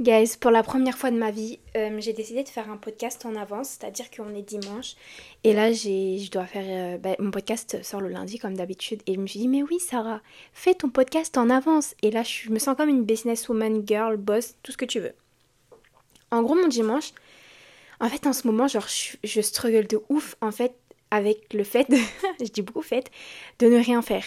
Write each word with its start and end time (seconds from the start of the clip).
Guys, 0.00 0.38
pour 0.40 0.50
la 0.50 0.62
première 0.62 0.96
fois 0.96 1.10
de 1.10 1.18
ma 1.18 1.30
vie, 1.30 1.58
euh, 1.76 2.00
j'ai 2.00 2.14
décidé 2.14 2.42
de 2.42 2.48
faire 2.48 2.70
un 2.70 2.78
podcast 2.78 3.26
en 3.26 3.36
avance, 3.36 3.76
c'est-à-dire 3.78 4.10
qu'on 4.10 4.34
est 4.34 4.40
dimanche. 4.40 4.94
Et 5.44 5.52
là, 5.52 5.74
je 5.74 6.30
dois 6.30 6.46
faire. 6.46 6.64
Euh, 6.66 6.96
bah, 6.96 7.16
mon 7.18 7.30
podcast 7.30 7.82
sort 7.82 8.00
le 8.00 8.08
lundi, 8.08 8.38
comme 8.38 8.56
d'habitude. 8.56 9.02
Et 9.06 9.16
je 9.16 9.20
me 9.20 9.26
suis 9.26 9.40
dit, 9.40 9.48
mais 9.48 9.62
oui, 9.62 9.78
Sarah, 9.78 10.22
fais 10.54 10.72
ton 10.72 10.88
podcast 10.88 11.36
en 11.36 11.50
avance. 11.50 11.94
Et 12.00 12.10
là, 12.10 12.22
je 12.22 12.48
me 12.48 12.58
sens 12.58 12.78
comme 12.78 12.88
une 12.88 13.04
businesswoman, 13.04 13.86
girl, 13.86 14.16
boss, 14.16 14.54
tout 14.62 14.72
ce 14.72 14.78
que 14.78 14.86
tu 14.86 15.00
veux. 15.00 15.12
En 16.30 16.42
gros, 16.42 16.54
mon 16.54 16.68
dimanche, 16.68 17.12
en 18.00 18.08
fait, 18.08 18.26
en 18.26 18.32
ce 18.32 18.46
moment, 18.46 18.68
genre, 18.68 18.88
je, 19.22 19.40
struggle 19.42 19.86
de 19.86 20.00
ouf, 20.08 20.34
en 20.40 20.50
fait, 20.50 20.72
avec 21.10 21.52
le 21.52 21.62
fait, 21.62 21.86
je 22.40 22.46
dis 22.46 22.62
beaucoup 22.62 22.80
fait, 22.80 23.10
de 23.58 23.66
ne 23.66 23.76
rien 23.76 24.00
faire. 24.00 24.24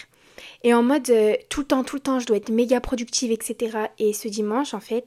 Et 0.63 0.71
en 0.75 0.83
mode, 0.83 1.09
euh, 1.09 1.35
tout 1.49 1.61
le 1.61 1.67
temps, 1.67 1.83
tout 1.83 1.95
le 1.95 2.01
temps, 2.01 2.19
je 2.19 2.27
dois 2.27 2.37
être 2.37 2.49
méga 2.49 2.79
productive, 2.79 3.31
etc. 3.31 3.87
Et 3.97 4.13
ce 4.13 4.27
dimanche, 4.27 4.75
en 4.75 4.79
fait, 4.79 5.05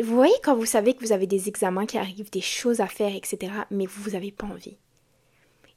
vous 0.00 0.14
voyez 0.14 0.34
quand 0.42 0.54
vous 0.54 0.66
savez 0.66 0.94
que 0.94 1.00
vous 1.00 1.12
avez 1.12 1.26
des 1.26 1.48
examens 1.48 1.86
qui 1.86 1.98
arrivent, 1.98 2.30
des 2.30 2.40
choses 2.40 2.80
à 2.80 2.86
faire, 2.86 3.14
etc. 3.14 3.52
Mais 3.70 3.86
vous 3.86 4.10
n'avez 4.10 4.32
pas 4.32 4.46
envie. 4.46 4.76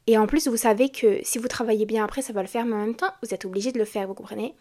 Et 0.08 0.18
en 0.18 0.28
plus, 0.28 0.48
vous 0.48 0.58
savez 0.58 0.90
que 0.90 1.20
si 1.24 1.38
vous 1.38 1.48
travaillez 1.48 1.86
bien 1.86 2.04
après, 2.04 2.22
ça 2.22 2.34
va 2.34 2.42
le 2.42 2.48
faire, 2.48 2.66
mais 2.66 2.76
en 2.76 2.86
même 2.86 2.96
temps, 2.96 3.12
vous 3.24 3.34
êtes 3.34 3.46
obligé 3.46 3.72
de 3.72 3.78
le 3.78 3.86
faire, 3.86 4.08
vous 4.08 4.14
comprenez? 4.14 4.56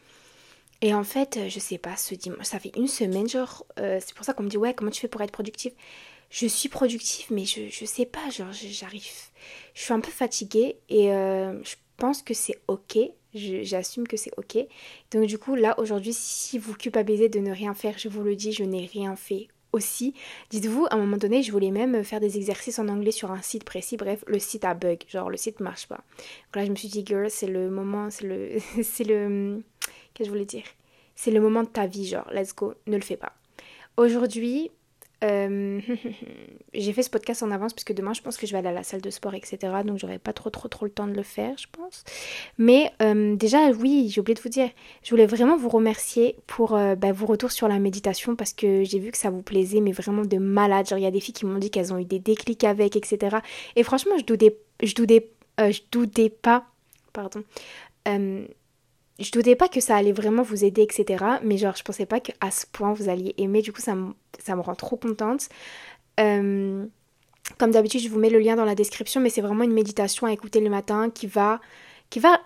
Et 0.83 0.95
en 0.95 1.05
fait, 1.05 1.37
euh, 1.37 1.49
je 1.49 1.59
sais 1.59 1.79
pas, 1.79 1.97
ça 1.97 2.59
fait 2.59 2.73
une 2.77 2.89
semaine, 2.89 3.29
genre, 3.29 3.66
euh, 3.79 3.99
c'est 4.01 4.15
pour 4.15 4.25
ça 4.25 4.33
qu'on 4.33 4.45
me 4.45 4.49
dit, 4.49 4.57
ouais, 4.57 4.75
comment 4.75 4.91
tu 4.91 5.01
fais 5.01 5.09
pour 5.09 5.21
être 5.23 5.33
productive 5.33 5.73
Je 6.30 6.47
suis 6.47 6.69
productive, 6.69 7.27
mais 7.30 7.45
je, 7.45 7.69
je 7.69 7.85
sais 7.85 8.07
pas, 8.07 8.30
genre, 8.30 8.52
j'arrive. 8.52 9.07
Je 9.75 9.83
suis 9.83 9.93
un 9.93 10.01
peu 10.01 10.11
fatiguée 10.11 10.79
et 10.88 11.13
euh, 11.13 11.63
je 11.65 11.77
pense 11.97 12.23
que 12.23 12.33
c'est 12.33 12.59
ok. 12.69 12.99
J'assume 13.34 14.07
que 14.07 14.16
c'est 14.16 14.33
ok. 14.37 14.66
Donc 15.12 15.27
du 15.27 15.38
coup, 15.38 15.55
là, 15.55 15.79
aujourd'hui, 15.79 16.12
si 16.12 16.59
vous 16.59 16.75
culpabilisez 16.75 17.29
de 17.29 17.38
ne 17.41 17.52
rien 17.52 17.75
faire, 17.75 17.98
je 17.98 18.09
vous 18.09 18.23
le 18.23 18.37
dis, 18.37 18.52
je 18.52 18.65
n'ai 18.65 18.87
rien 18.87 19.16
fait 19.16 19.48
aussi. 19.73 20.15
Dites-vous, 20.51 20.87
à 20.91 20.95
un 20.95 20.98
moment 20.98 21.16
donné, 21.16 21.43
je 21.43 21.52
voulais 21.52 21.71
même 21.71 22.02
faire 22.05 22.21
des 22.21 22.37
exercices 22.37 22.79
en 22.79 22.88
anglais 22.88 23.13
sur 23.13 23.30
un 23.30 23.43
site 23.43 23.65
précis. 23.65 23.96
Bref, 23.96 24.24
le 24.27 24.38
site 24.38 24.65
a 24.65 24.74
bug. 24.74 25.05
Genre, 25.09 25.30
le 25.30 25.37
site 25.37 25.60
marche 25.60 25.87
pas. 25.87 25.96
Donc 25.96 26.57
là, 26.57 26.65
je 26.65 26.71
me 26.71 26.77
suis 26.77 26.88
dit, 26.88 27.05
girl, 27.07 27.30
c'est 27.30 27.46
le 27.46 27.71
moment, 27.71 28.10
c'est 28.10 28.27
le... 28.27 28.59
c'est 28.82 29.05
le... 29.05 29.62
Qu'est-ce 30.15 30.18
que 30.18 30.24
je 30.24 30.30
voulais 30.30 30.45
dire? 30.45 30.65
C'est 31.15 31.30
le 31.30 31.40
moment 31.40 31.62
de 31.62 31.68
ta 31.68 31.87
vie, 31.87 32.07
genre, 32.07 32.29
let's 32.33 32.55
go, 32.55 32.74
ne 32.87 32.96
le 32.96 33.02
fais 33.02 33.16
pas. 33.16 33.33
Aujourd'hui, 33.96 34.71
euh, 35.23 35.80
j'ai 36.74 36.93
fait 36.93 37.02
ce 37.02 37.10
podcast 37.10 37.43
en 37.43 37.51
avance 37.51 37.74
puisque 37.74 37.93
demain 37.93 38.15
je 38.15 38.23
pense 38.23 38.38
que 38.38 38.46
je 38.46 38.52
vais 38.52 38.59
aller 38.59 38.68
à 38.68 38.73
la 38.73 38.82
salle 38.82 39.02
de 39.02 39.10
sport 39.10 39.35
etc 39.35 39.59
donc 39.85 39.99
j'aurai 39.99 40.18
pas 40.18 40.32
trop 40.32 40.49
trop 40.49 40.68
trop 40.68 40.87
le 40.87 40.90
temps 40.90 41.07
de 41.07 41.15
le 41.15 41.23
faire 41.23 41.57
je 41.59 41.66
pense. 41.71 42.04
Mais 42.59 42.90
euh, 43.02 43.37
déjà 43.37 43.71
oui 43.71 44.09
j'ai 44.10 44.21
oublié 44.21 44.35
de 44.35 44.40
vous 44.40 44.49
dire 44.49 44.71
je 45.02 45.10
voulais 45.10 45.27
vraiment 45.27 45.57
vous 45.57 45.68
remercier 45.68 46.37
pour 46.46 46.74
euh, 46.74 46.95
bah, 46.95 47.12
vos 47.12 47.27
retours 47.27 47.52
sur 47.52 47.68
la 47.68 47.79
méditation 47.79 48.35
parce 48.35 48.52
que 48.52 48.82
j'ai 48.85 48.99
vu 48.99 49.10
que 49.10 49.18
ça 49.18 49.30
vous 49.30 49.43
plaisait 49.43 49.80
mais 49.80 49.93
vraiment 49.93 50.24
de 50.24 50.38
malade. 50.38 50.88
Genre 50.88 50.99
il 50.99 51.02
y 51.02 51.07
a 51.07 51.10
des 51.10 51.21
filles 51.21 51.34
qui 51.34 51.46
m'ont 51.46 51.59
dit 51.59 51.71
qu'elles 51.71 51.93
ont 51.93 51.99
eu 51.99 52.05
des 52.05 52.18
déclics 52.18 52.65
avec 52.65 52.96
etc 52.96 53.38
et 53.77 53.82
franchement 53.82 54.16
je 54.18 54.24
doutais 54.24 54.57
je 54.82 54.95
doutais 54.95 55.30
je 55.59 55.80
doutais 55.93 56.30
pas 56.30 56.65
pardon 57.12 57.43
je 59.21 59.30
doutais 59.32 59.54
pas 59.57 59.68
que 59.68 59.80
ça 59.80 59.96
allait 59.96 60.13
vraiment 60.13 60.43
vous 60.43 60.65
aider, 60.65 60.82
etc. 60.82 61.24
Mais 61.43 61.59
genre, 61.59 61.76
je 61.76 61.82
pensais 61.82 62.07
pas 62.07 62.21
qu'à 62.21 62.51
ce 62.51 62.66
point 62.66 62.93
vous 62.93 63.09
alliez 63.09 63.35
aimer. 63.38 63.62
Du 63.62 63.73
coup, 63.73 63.80
ça 63.80 63.95
me, 63.95 64.15
ça 64.38 64.56
me 64.56 64.60
rend 64.60 64.75
trop 64.75 64.97
contente. 64.97 65.49
Euh, 66.19 66.87
comme 67.59 67.71
d'habitude, 67.71 68.00
je 68.00 68.09
vous 68.09 68.19
mets 68.19 68.31
le 68.31 68.38
lien 68.38 68.56
dans 68.56 68.65
la 68.65 68.75
description, 68.75 69.21
mais 69.21 69.31
c'est 69.31 69.41
vraiment 69.41 69.65
une 69.65 69.72
méditation 69.72 70.27
à 70.27 70.32
écouter 70.32 70.60
le 70.60 70.71
matin 70.71 71.10
qui 71.10 71.27
va, 71.27 71.60
qui 72.09 72.21
va, 72.21 72.41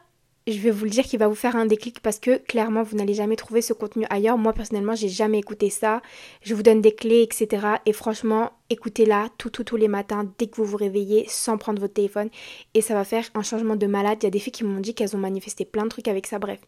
je 0.46 0.58
vais 0.58 0.70
vous 0.70 0.84
le 0.84 0.90
dire, 0.90 1.04
qui 1.04 1.16
va 1.16 1.28
vous 1.28 1.34
faire 1.34 1.56
un 1.56 1.64
déclic 1.64 2.00
parce 2.00 2.18
que 2.18 2.36
clairement, 2.36 2.82
vous 2.82 2.96
n'allez 2.96 3.14
jamais 3.14 3.36
trouver 3.36 3.62
ce 3.62 3.72
contenu 3.72 4.04
ailleurs. 4.10 4.36
Moi, 4.36 4.52
personnellement, 4.52 4.94
j'ai 4.94 5.08
jamais 5.08 5.38
écouté 5.38 5.70
ça. 5.70 6.02
Je 6.42 6.54
vous 6.54 6.62
donne 6.62 6.82
des 6.82 6.94
clés, 6.94 7.22
etc. 7.22 7.66
Et 7.86 7.92
franchement, 7.94 8.52
écoutez-la 8.68 9.28
tout, 9.38 9.48
tout, 9.50 9.64
tous 9.64 9.76
les 9.76 9.88
matins 9.88 10.30
dès 10.38 10.46
que 10.46 10.56
vous 10.56 10.66
vous 10.66 10.76
réveillez 10.76 11.24
sans 11.28 11.56
prendre 11.56 11.80
votre 11.80 11.94
téléphone. 11.94 12.28
Et 12.74 12.82
ça 12.82 12.94
va 12.94 13.04
faire 13.04 13.24
un 13.34 13.42
changement 13.42 13.76
de 13.76 13.86
malade. 13.86 14.18
Il 14.20 14.24
y 14.24 14.26
a 14.26 14.30
des 14.30 14.38
filles 14.38 14.52
qui 14.52 14.64
m'ont 14.64 14.80
dit 14.80 14.94
qu'elles 14.94 15.16
ont 15.16 15.20
manifesté 15.20 15.64
plein 15.64 15.84
de 15.84 15.88
trucs 15.88 16.08
avec 16.08 16.26
ça. 16.26 16.38
Bref, 16.38 16.60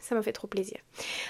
ça 0.00 0.14
m'a 0.14 0.22
fait 0.22 0.32
trop 0.32 0.46
plaisir. 0.46 0.78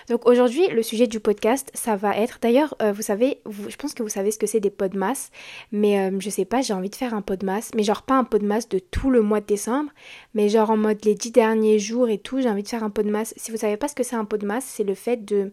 Donc 0.09 0.27
aujourd'hui, 0.27 0.67
le 0.69 0.83
sujet 0.83 1.07
du 1.07 1.21
podcast, 1.21 1.71
ça 1.75 1.97
va 1.97 2.17
être. 2.17 2.39
D'ailleurs, 2.41 2.75
euh, 2.83 2.93
vous 2.93 3.03
savez, 3.03 3.41
je 3.69 3.77
pense 3.77 3.95
que 3.95 4.03
vous 4.03 4.09
savez 4.09 4.31
ce 4.31 4.39
que 4.39 4.47
c'est 4.47 4.61
des 4.61 4.71
pots 4.71 4.89
de 4.89 4.99
masse, 4.99 5.31
mais 5.73 6.01
euh, 6.01 6.17
je 6.21 6.31
sais 6.31 6.45
pas, 6.45 6.61
j'ai 6.61 6.75
envie 6.75 6.91
de 6.91 6.97
faire 6.97 7.15
un 7.15 7.25
masse, 7.43 7.71
mais 7.75 7.83
genre 7.83 8.03
pas 8.03 8.15
un 8.15 8.25
pot 8.25 8.39
de 8.39 8.79
tout 8.79 9.11
le 9.11 9.23
mois 9.23 9.41
de 9.41 9.47
décembre, 9.47 9.91
mais 10.35 10.49
genre 10.49 10.71
en 10.71 10.77
mode 10.77 11.05
les 11.05 11.15
dix 11.15 11.31
derniers 11.31 11.79
jours 11.79 12.09
et 12.09 12.19
tout, 12.19 12.41
j'ai 12.41 12.49
envie 12.49 12.63
de 12.63 12.69
faire 12.69 12.85
un 12.85 12.93
masse. 13.05 13.35
Si 13.37 13.51
vous 13.51 13.57
savez 13.57 13.77
pas 13.77 13.89
ce 13.89 13.95
que 13.95 14.03
c'est 14.03 14.17
un 14.17 14.27
masse, 14.43 14.65
c'est 14.65 14.85
le 14.85 14.95
fait 14.95 15.25
de. 15.25 15.53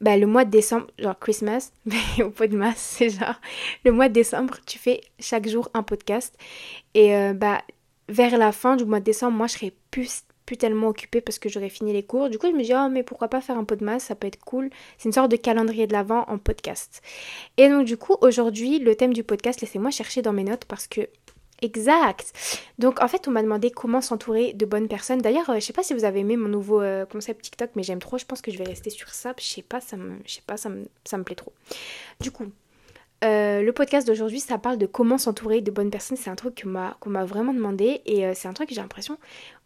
Bah, 0.00 0.16
le 0.16 0.26
mois 0.28 0.44
de 0.44 0.50
décembre, 0.50 0.86
genre 0.98 1.18
Christmas, 1.18 1.72
mais 1.84 2.22
au 2.22 2.32
masse, 2.56 2.96
c'est 2.98 3.10
genre 3.10 3.40
le 3.84 3.90
mois 3.90 4.08
de 4.08 4.14
décembre, 4.14 4.58
tu 4.64 4.78
fais 4.78 5.00
chaque 5.18 5.48
jour 5.48 5.68
un 5.74 5.82
podcast. 5.82 6.36
Et 6.94 7.16
euh, 7.16 7.32
bah, 7.32 7.62
vers 8.08 8.38
la 8.38 8.52
fin 8.52 8.76
du 8.76 8.84
mois 8.84 9.00
de 9.00 9.04
décembre, 9.04 9.36
moi 9.36 9.46
je 9.46 9.54
serai 9.54 9.74
plus 9.90 10.22
plus 10.48 10.56
tellement 10.56 10.88
occupée 10.88 11.20
parce 11.20 11.38
que 11.38 11.50
j'aurais 11.50 11.68
fini 11.68 11.92
les 11.92 12.02
cours. 12.02 12.30
Du 12.30 12.38
coup, 12.38 12.46
je 12.46 12.56
me 12.56 12.62
dis, 12.62 12.72
oh, 12.74 12.88
mais 12.90 13.02
pourquoi 13.02 13.28
pas 13.28 13.42
faire 13.42 13.58
un 13.58 13.64
pot 13.64 13.76
de 13.76 13.84
masse, 13.84 14.04
ça 14.04 14.14
peut 14.14 14.26
être 14.26 14.42
cool. 14.42 14.70
C'est 14.96 15.10
une 15.10 15.12
sorte 15.12 15.30
de 15.30 15.36
calendrier 15.36 15.86
de 15.86 15.92
l'avant 15.92 16.24
en 16.26 16.38
podcast. 16.38 17.02
Et 17.58 17.68
donc, 17.68 17.84
du 17.84 17.98
coup, 17.98 18.16
aujourd'hui, 18.22 18.78
le 18.78 18.94
thème 18.94 19.12
du 19.12 19.22
podcast, 19.22 19.60
laissez-moi 19.60 19.90
chercher 19.90 20.22
dans 20.22 20.32
mes 20.32 20.44
notes 20.44 20.64
parce 20.64 20.86
que 20.86 21.02
Exact. 21.60 22.32
Donc 22.78 23.02
en 23.02 23.08
fait, 23.08 23.26
on 23.26 23.32
m'a 23.32 23.42
demandé 23.42 23.72
comment 23.72 24.00
s'entourer 24.00 24.52
de 24.52 24.64
bonnes 24.64 24.86
personnes. 24.86 25.20
D'ailleurs, 25.20 25.50
euh, 25.50 25.56
je 25.56 25.60
sais 25.60 25.72
pas 25.72 25.82
si 25.82 25.92
vous 25.92 26.04
avez 26.04 26.20
aimé 26.20 26.36
mon 26.36 26.48
nouveau 26.48 26.80
euh, 26.80 27.04
concept 27.04 27.42
TikTok, 27.42 27.70
mais 27.74 27.82
j'aime 27.82 27.98
trop. 27.98 28.16
Je 28.16 28.24
pense 28.24 28.40
que 28.40 28.52
je 28.52 28.58
vais 28.58 28.64
rester 28.64 28.90
sur 28.90 29.08
ça. 29.08 29.34
Je 29.36 29.44
sais 29.44 29.62
pas, 29.62 29.80
ça 29.80 29.96
me, 29.96 30.18
je 30.24 30.34
sais 30.34 30.42
pas, 30.46 30.56
ça 30.56 30.70
ça 31.04 31.18
me 31.18 31.24
plaît 31.24 31.34
trop. 31.34 31.52
Du 32.20 32.30
coup, 32.30 32.46
euh, 33.24 33.62
le 33.62 33.72
podcast 33.72 34.06
d'aujourd'hui, 34.06 34.38
ça 34.38 34.58
parle 34.58 34.78
de 34.78 34.86
comment 34.86 35.18
s'entourer 35.18 35.60
de 35.60 35.70
bonnes 35.70 35.90
personnes. 35.90 36.16
C'est 36.16 36.30
un 36.30 36.36
truc 36.36 36.62
qu'on 36.62 37.10
m'a 37.10 37.24
vraiment 37.24 37.52
demandé 37.52 38.00
et 38.06 38.24
euh, 38.26 38.32
c'est 38.34 38.48
un 38.48 38.52
truc 38.52 38.68
que 38.68 38.74
j'ai 38.74 38.80
l'impression, 38.80 39.18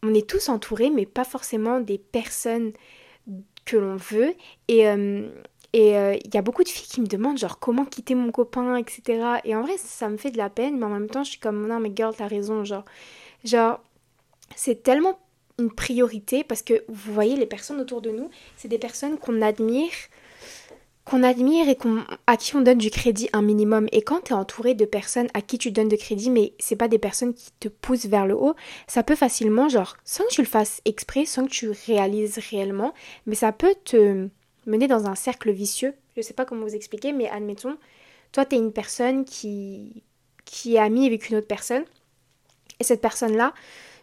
on 0.03 0.15
est 0.15 0.27
tous 0.27 0.49
entourés, 0.49 0.91
mais 0.91 1.07
pas 1.07 1.25
forcément 1.25 1.81
des 1.81 1.99
personnes 1.99 2.73
que 3.65 3.77
l'on 3.77 3.97
veut. 3.97 4.35
Et 4.69 4.89
euh, 4.89 5.29
il 5.75 6.35
y 6.35 6.37
a 6.37 6.43
beaucoup 6.43 6.65
de 6.65 6.69
filles 6.69 6.89
qui 6.89 7.01
me 7.01 7.07
demandent 7.07 7.39
genre 7.39 7.59
comment 7.59 7.85
quitter 7.85 8.15
mon 8.15 8.31
copain, 8.31 8.77
etc. 8.77 9.41
Et 9.45 9.55
en 9.55 9.63
vrai, 9.63 9.77
ça, 9.77 10.09
me 10.09 10.17
fait 10.17 10.31
de 10.31 10.39
la 10.39 10.49
peine, 10.51 10.79
mais 10.79 10.87
en 10.87 10.91
même 10.91 11.09
temps, 11.09 11.25
je 11.25 11.31
suis 11.31 11.41
comme 11.41 11.67
non 11.67 11.79
mais 11.79 11.93
girl, 11.95 12.15
t'as 12.17 12.27
raison, 12.27 12.65
genre, 12.65 12.85
genre, 13.45 13.81
c'est 14.57 14.83
tellement 14.83 15.19
une 15.59 15.71
priorité 15.71 16.43
parce 16.45 16.63
que 16.63 16.85
vous 16.89 17.13
voyez 17.13 17.37
les 17.37 17.47
personnes 17.47 17.81
autour 17.81 18.01
de 18.01 18.11
nous, 18.11 18.31
c'est 18.57 18.69
des 18.69 18.79
personnes 18.79 19.19
qu'on 19.19 19.43
admire 19.43 19.93
qu'on 21.05 21.23
admire 21.23 21.69
et 21.69 21.77
à 22.27 22.37
qui 22.37 22.55
on 22.55 22.61
donne 22.61 22.79
du 22.79 22.91
crédit 22.91 23.29
un 23.33 23.43
minimum. 23.43 23.89
Et 23.93 24.03
quand 24.03 24.21
tu 24.25 24.33
es 24.33 24.37
entouré 24.37 24.75
de 24.75 24.85
personnes 24.85 25.29
à 25.35 25.43
qui 25.43 25.59
tu 25.59 25.73
donnes 25.73 25.89
de 25.89 25.97
crédit, 25.97 26.31
mais 26.31 26.53
c'est 26.59 26.77
pas 26.77 26.89
des 26.89 26.99
personnes 26.99 27.35
qui 27.35 27.51
te 27.59 27.69
poussent 27.69 28.07
vers 28.07 28.27
le 28.27 28.37
haut, 28.37 28.55
ça 28.87 29.03
peut 29.03 29.17
facilement, 29.17 29.69
genre, 29.69 29.97
sans 30.05 30.25
que 30.25 30.35
tu 30.35 30.43
le 30.43 30.47
fasses 30.47 30.81
exprès, 30.85 31.25
sans 31.25 31.47
que 31.47 31.51
tu 31.51 31.71
réalises 31.87 32.39
réellement, 32.51 32.95
mais 33.27 33.35
ça 33.35 33.51
peut 33.53 33.75
te 33.85 34.29
mener 34.67 34.87
dans 34.87 35.07
un 35.07 35.17
cercle 35.17 35.51
vicieux. 35.51 35.95
Je 36.17 36.23
sais 36.23 36.35
pas 36.35 36.45
comment 36.45 36.67
vous 36.67 36.75
expliquer, 36.75 37.13
mais 37.13 37.29
admettons, 37.29 37.77
toi 38.31 38.45
tu 38.45 38.55
es 38.55 38.59
une 38.59 38.73
personne 38.73 39.25
qui, 39.25 40.05
qui 40.45 40.77
est 40.77 40.79
amie 40.79 41.07
avec 41.07 41.31
une 41.31 41.37
autre 41.37 41.49
personne, 41.49 41.85
et 42.79 42.85
cette 42.85 43.01
personne-là, 43.01 43.55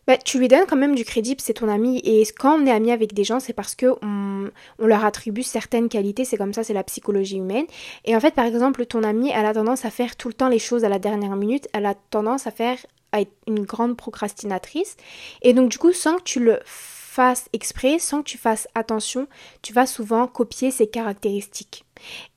bah, 0.08 0.18
tu 0.18 0.40
lui 0.40 0.48
donnes 0.48 0.66
quand 0.68 0.76
même 0.76 0.96
du 0.96 1.06
crédit, 1.06 1.36
c'est 1.40 1.54
ton 1.54 1.70
ami. 1.70 2.02
Et 2.04 2.24
quand 2.38 2.60
on 2.60 2.66
est 2.66 2.72
ami 2.72 2.92
avec 2.92 3.14
des 3.14 3.24
gens, 3.24 3.40
c'est 3.40 3.54
parce 3.54 3.76
que 3.76 3.96
on, 4.02 4.50
leur 4.80 5.06
attribue 5.06 5.44
certaines 5.44 5.90
qualités. 5.90 6.26
C'est 6.26 6.38
comme 6.38 6.54
ça, 6.54 6.64
c'est 6.64 6.74
la 6.74 6.84
psychologie 6.84 7.38
humaine. 7.38 7.66
Et 8.06 8.16
en 8.16 8.20
fait, 8.20 8.34
par 8.34 8.46
exemple, 8.46 8.86
ton 8.86 9.04
ami, 9.04 9.32
elle 9.34 9.46
a 9.46 9.54
tendance 9.54 9.86
à 9.86 9.90
faire 9.90 10.16
tout 10.16 10.28
le 10.28 10.34
temps 10.34 10.50
les 10.50 10.59
choses 10.59 10.84
à 10.84 10.90
la 10.90 11.00
dernière 11.00 11.36
minute. 11.36 11.68
Elle 11.74 11.86
a 11.86 11.94
tendance 11.94 12.48
à 12.48 12.52
faire 12.52 12.78
à 13.12 13.22
être 13.22 13.32
une 13.48 13.66
grande 13.66 13.98
procrastinatrice. 13.98 14.96
Et 15.42 15.54
donc, 15.54 15.70
du 15.70 15.78
coup, 15.78 15.92
sans 15.94 16.18
que 16.18 16.24
tu 16.24 16.40
le 16.40 16.59
fasses 16.66 17.50
exprès, 17.54 18.00
sans 18.00 18.20
que 18.20 18.30
tu 18.30 18.38
fasses 18.38 18.68
attention, 18.76 19.28
tu 19.62 19.74
vas 19.74 19.86
souvent 19.86 20.28
copier 20.28 20.72
ses 20.72 20.88
caractéristiques. 20.88 21.86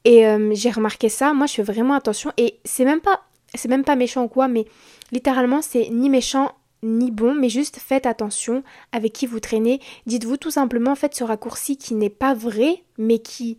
Et 0.05 0.27
euh, 0.27 0.51
j'ai 0.55 0.71
remarqué 0.71 1.09
ça. 1.09 1.33
Moi, 1.35 1.47
je 1.47 1.55
fais 1.55 1.63
vraiment 1.63 1.95
attention. 1.95 2.33
Et 2.37 2.59
c'est 2.65 2.85
même 2.85 3.01
pas, 3.01 3.23
c'est 3.55 3.69
même 3.69 3.85
pas 3.85 3.97
méchant 3.97 4.25
ou 4.25 4.29
quoi, 4.29 4.49
mais 4.49 4.65
littéralement, 5.13 5.63
c'est 5.63 5.89
ni 5.91 6.09
méchant 6.09 6.53
ni 6.83 7.11
bon, 7.11 7.35
mais 7.35 7.49
juste 7.49 7.79
faites 7.79 8.07
attention 8.07 8.63
avec 8.93 9.13
qui 9.13 9.27
vous 9.27 9.41
traînez. 9.41 9.81
Dites-vous 10.07 10.37
tout 10.37 10.51
simplement, 10.51 10.95
faites 10.95 11.15
ce 11.15 11.25
raccourci 11.25 11.77
qui 11.77 11.95
n'est 11.95 12.11
pas 12.11 12.35
vrai, 12.35 12.83
mais 12.99 13.19
qui... 13.19 13.59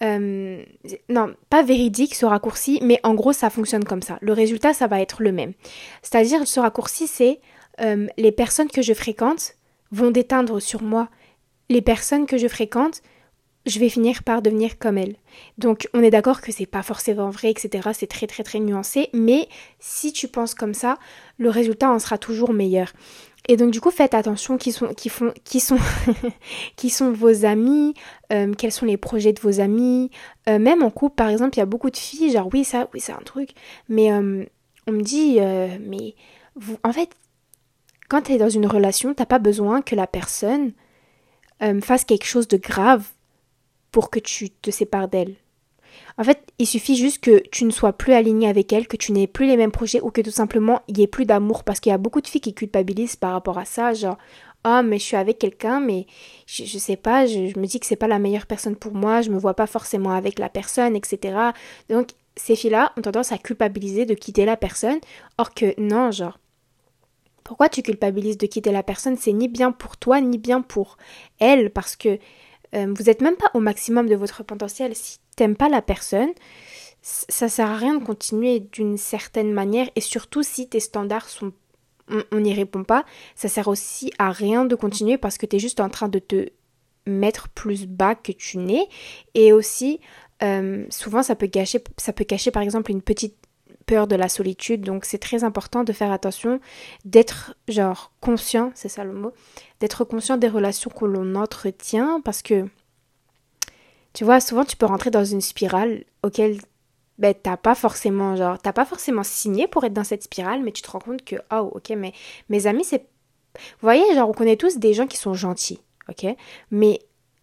Euh, 0.00 0.62
non, 1.08 1.34
pas 1.50 1.64
véridique 1.64 2.14
ce 2.14 2.24
raccourci, 2.24 2.78
mais 2.82 3.00
en 3.02 3.14
gros 3.14 3.32
ça 3.32 3.50
fonctionne 3.50 3.84
comme 3.84 4.02
ça. 4.02 4.18
Le 4.20 4.32
résultat, 4.32 4.72
ça 4.72 4.86
va 4.86 5.00
être 5.00 5.22
le 5.22 5.32
même. 5.32 5.54
C'est-à-dire, 6.02 6.46
ce 6.46 6.60
raccourci, 6.60 7.08
c'est 7.08 7.40
euh, 7.80 8.06
les 8.16 8.32
personnes 8.32 8.68
que 8.68 8.82
je 8.82 8.94
fréquente 8.94 9.54
vont 9.90 10.10
déteindre 10.10 10.60
sur 10.60 10.82
moi. 10.82 11.08
Les 11.68 11.82
personnes 11.82 12.26
que 12.26 12.38
je 12.38 12.46
fréquente 12.46 13.02
je 13.68 13.78
vais 13.78 13.88
finir 13.88 14.22
par 14.22 14.42
devenir 14.42 14.78
comme 14.78 14.98
elle. 14.98 15.16
Donc 15.58 15.88
on 15.94 16.02
est 16.02 16.10
d'accord 16.10 16.40
que 16.40 16.52
c'est 16.52 16.66
pas 16.66 16.82
forcément 16.82 17.30
vrai, 17.30 17.50
etc. 17.50 17.90
C'est 17.92 18.06
très 18.06 18.26
très 18.26 18.42
très 18.42 18.58
nuancé, 18.58 19.10
mais 19.12 19.48
si 19.78 20.12
tu 20.12 20.26
penses 20.26 20.54
comme 20.54 20.74
ça, 20.74 20.98
le 21.36 21.50
résultat 21.50 21.90
en 21.90 21.98
sera 21.98 22.18
toujours 22.18 22.52
meilleur. 22.52 22.92
Et 23.46 23.56
donc 23.56 23.70
du 23.70 23.80
coup, 23.80 23.90
faites 23.90 24.14
attention 24.14 24.58
qui 24.58 24.72
sont, 24.72 24.88
qui 24.94 25.08
font, 25.08 25.32
qui 25.44 25.60
sont, 25.60 25.78
qui 26.76 26.90
sont 26.90 27.12
vos 27.12 27.44
amis, 27.44 27.94
euh, 28.32 28.52
quels 28.52 28.72
sont 28.72 28.86
les 28.86 28.96
projets 28.96 29.32
de 29.32 29.40
vos 29.40 29.60
amis. 29.60 30.10
Euh, 30.48 30.58
même 30.58 30.82
en 30.82 30.90
couple, 30.90 31.16
par 31.16 31.28
exemple, 31.28 31.56
il 31.56 31.60
y 31.60 31.62
a 31.62 31.66
beaucoup 31.66 31.90
de 31.90 31.96
filles, 31.96 32.32
genre 32.32 32.48
oui 32.52 32.64
ça, 32.64 32.88
oui 32.94 33.00
c'est 33.00 33.12
un 33.12 33.22
truc, 33.24 33.50
mais 33.88 34.12
euh, 34.12 34.44
on 34.86 34.92
me 34.92 35.02
dit, 35.02 35.38
mais 35.86 36.14
vous, 36.56 36.78
en 36.82 36.92
fait, 36.92 37.10
quand 38.08 38.22
tu 38.22 38.32
es 38.32 38.38
dans 38.38 38.48
une 38.48 38.66
relation, 38.66 39.12
t'as 39.12 39.26
pas 39.26 39.38
besoin 39.38 39.82
que 39.82 39.94
la 39.94 40.06
personne 40.06 40.72
fasse 41.82 42.04
quelque 42.04 42.24
chose 42.24 42.48
de 42.48 42.56
grave 42.56 43.04
pour 43.98 44.10
que 44.10 44.20
tu 44.20 44.50
te 44.50 44.70
sépares 44.70 45.08
d'elle. 45.08 45.34
En 46.18 46.22
fait, 46.22 46.52
il 46.60 46.68
suffit 46.68 46.94
juste 46.94 47.20
que 47.20 47.42
tu 47.50 47.64
ne 47.64 47.72
sois 47.72 47.92
plus 47.92 48.12
aligné 48.12 48.48
avec 48.48 48.72
elle, 48.72 48.86
que 48.86 48.96
tu 48.96 49.10
n'aies 49.10 49.26
plus 49.26 49.48
les 49.48 49.56
mêmes 49.56 49.72
projets 49.72 50.00
ou 50.00 50.12
que 50.12 50.20
tout 50.20 50.30
simplement 50.30 50.82
il 50.86 50.94
n'y 50.94 51.02
ait 51.02 51.08
plus 51.08 51.24
d'amour 51.24 51.64
parce 51.64 51.80
qu'il 51.80 51.90
y 51.90 51.92
a 51.92 51.98
beaucoup 51.98 52.20
de 52.20 52.28
filles 52.28 52.40
qui 52.40 52.54
culpabilisent 52.54 53.16
par 53.16 53.32
rapport 53.32 53.58
à 53.58 53.64
ça, 53.64 53.94
genre 53.94 54.16
oh 54.64 54.82
mais 54.84 55.00
je 55.00 55.02
suis 55.02 55.16
avec 55.16 55.40
quelqu'un 55.40 55.80
mais 55.80 56.06
je, 56.46 56.64
je 56.64 56.78
sais 56.78 56.94
pas, 56.94 57.26
je, 57.26 57.58
me 57.58 57.66
dis 57.66 57.80
que 57.80 57.86
c'est 57.86 57.96
pas 57.96 58.06
la 58.06 58.20
meilleure 58.20 58.46
personne 58.46 58.76
pour 58.76 58.94
moi, 58.94 59.20
je 59.20 59.30
me 59.30 59.36
vois 59.36 59.54
pas 59.54 59.66
forcément 59.66 60.12
avec 60.12 60.38
la 60.38 60.48
personne, 60.48 60.94
etc. 60.94 61.36
Donc 61.90 62.10
ces 62.36 62.54
filles-là 62.54 62.92
ont 62.96 63.02
tendance 63.02 63.32
à 63.32 63.38
culpabiliser 63.38 64.06
de 64.06 64.14
quitter 64.14 64.44
la 64.44 64.56
personne, 64.56 65.00
or 65.38 65.54
que 65.54 65.74
non, 65.76 66.12
genre 66.12 66.38
pourquoi 67.42 67.68
tu 67.68 67.82
culpabilises 67.82 68.38
de 68.38 68.46
quitter 68.46 68.70
la 68.70 68.84
personne? 68.84 69.16
C'est 69.16 69.32
ni 69.32 69.48
bien 69.48 69.72
pour 69.72 69.96
toi 69.96 70.20
ni 70.20 70.38
bien 70.38 70.60
pour 70.60 70.98
elle 71.40 71.70
parce 71.70 71.96
que 71.96 72.20
euh, 72.74 72.92
vous 72.96 73.04
n'êtes 73.04 73.22
même 73.22 73.36
pas 73.36 73.50
au 73.54 73.60
maximum 73.60 74.08
de 74.08 74.14
votre 74.14 74.42
potentiel. 74.42 74.94
Si 74.94 75.18
t'aimes 75.36 75.56
pas 75.56 75.68
la 75.68 75.82
personne, 75.82 76.30
ça 77.02 77.48
sert 77.48 77.70
à 77.70 77.76
rien 77.76 77.94
de 77.94 78.04
continuer 78.04 78.60
d'une 78.60 78.98
certaine 78.98 79.52
manière 79.52 79.88
et 79.96 80.00
surtout 80.00 80.42
si 80.42 80.68
tes 80.68 80.80
standards 80.80 81.28
sont 81.28 81.52
on 82.32 82.40
n'y 82.40 82.54
répond 82.54 82.84
pas, 82.84 83.04
ça 83.34 83.48
sert 83.48 83.68
aussi 83.68 84.10
à 84.18 84.32
rien 84.32 84.64
de 84.64 84.74
continuer 84.74 85.18
parce 85.18 85.36
que 85.36 85.44
tu 85.44 85.56
es 85.56 85.58
juste 85.58 85.78
en 85.78 85.90
train 85.90 86.08
de 86.08 86.18
te 86.18 86.48
mettre 87.06 87.48
plus 87.50 87.86
bas 87.86 88.14
que 88.14 88.32
tu 88.32 88.58
n'es 88.58 88.88
et 89.34 89.52
aussi 89.52 90.00
euh, 90.42 90.86
souvent 90.90 91.22
ça 91.22 91.34
peut 91.34 91.46
gâcher 91.46 91.82
ça 91.96 92.12
peut 92.12 92.24
cacher 92.24 92.50
par 92.50 92.62
exemple 92.62 92.90
une 92.90 93.02
petite 93.02 93.36
peur 93.88 94.06
de 94.06 94.14
la 94.14 94.28
solitude 94.28 94.82
donc 94.82 95.04
c'est 95.04 95.18
très 95.18 95.42
important 95.42 95.82
de 95.82 95.92
faire 95.92 96.12
attention 96.12 96.60
d'être 97.04 97.56
genre 97.66 98.12
conscient 98.20 98.70
c'est 98.74 98.88
ça 98.88 99.02
le 99.02 99.12
mot 99.12 99.32
d'être 99.80 100.04
conscient 100.04 100.36
des 100.36 100.48
relations 100.48 100.90
que 100.90 101.04
l'on 101.04 101.34
entretient 101.34 102.20
parce 102.24 102.42
que 102.42 102.66
tu 104.18 104.24
vois, 104.24 104.40
souvent 104.40 104.64
tu 104.64 104.76
peux 104.76 104.86
rentrer 104.86 105.10
dans 105.10 105.24
une 105.24 105.40
spirale 105.40 106.04
auquel 106.24 106.58
ben, 107.18 107.34
t'as 107.40 107.56
pas 107.56 107.76
forcément, 107.76 108.34
genre, 108.36 108.58
t'as 108.58 108.72
pas 108.72 108.84
forcément 108.84 109.22
signé 109.22 109.66
pour 109.66 109.84
être 109.84 109.92
dans 109.92 110.04
cette 110.04 110.24
spirale, 110.24 110.62
mais 110.62 110.72
tu 110.72 110.82
te 110.82 110.90
rends 110.90 110.98
compte 111.00 111.24
que, 111.24 111.36
oh, 111.52 111.70
ok, 111.74 111.90
mais 111.96 112.12
mes 112.48 112.66
amis, 112.66 112.84
c'est. 112.84 113.06
Vous 113.54 113.82
voyez, 113.82 114.02
genre, 114.14 114.28
on 114.28 114.32
connaît 114.32 114.56
tous 114.56 114.78
des 114.78 114.94
gens 114.94 115.06
qui 115.06 115.16
sont 115.16 115.34
gentils, 115.34 115.80
ok? 116.08 116.34
Mais 116.70 117.00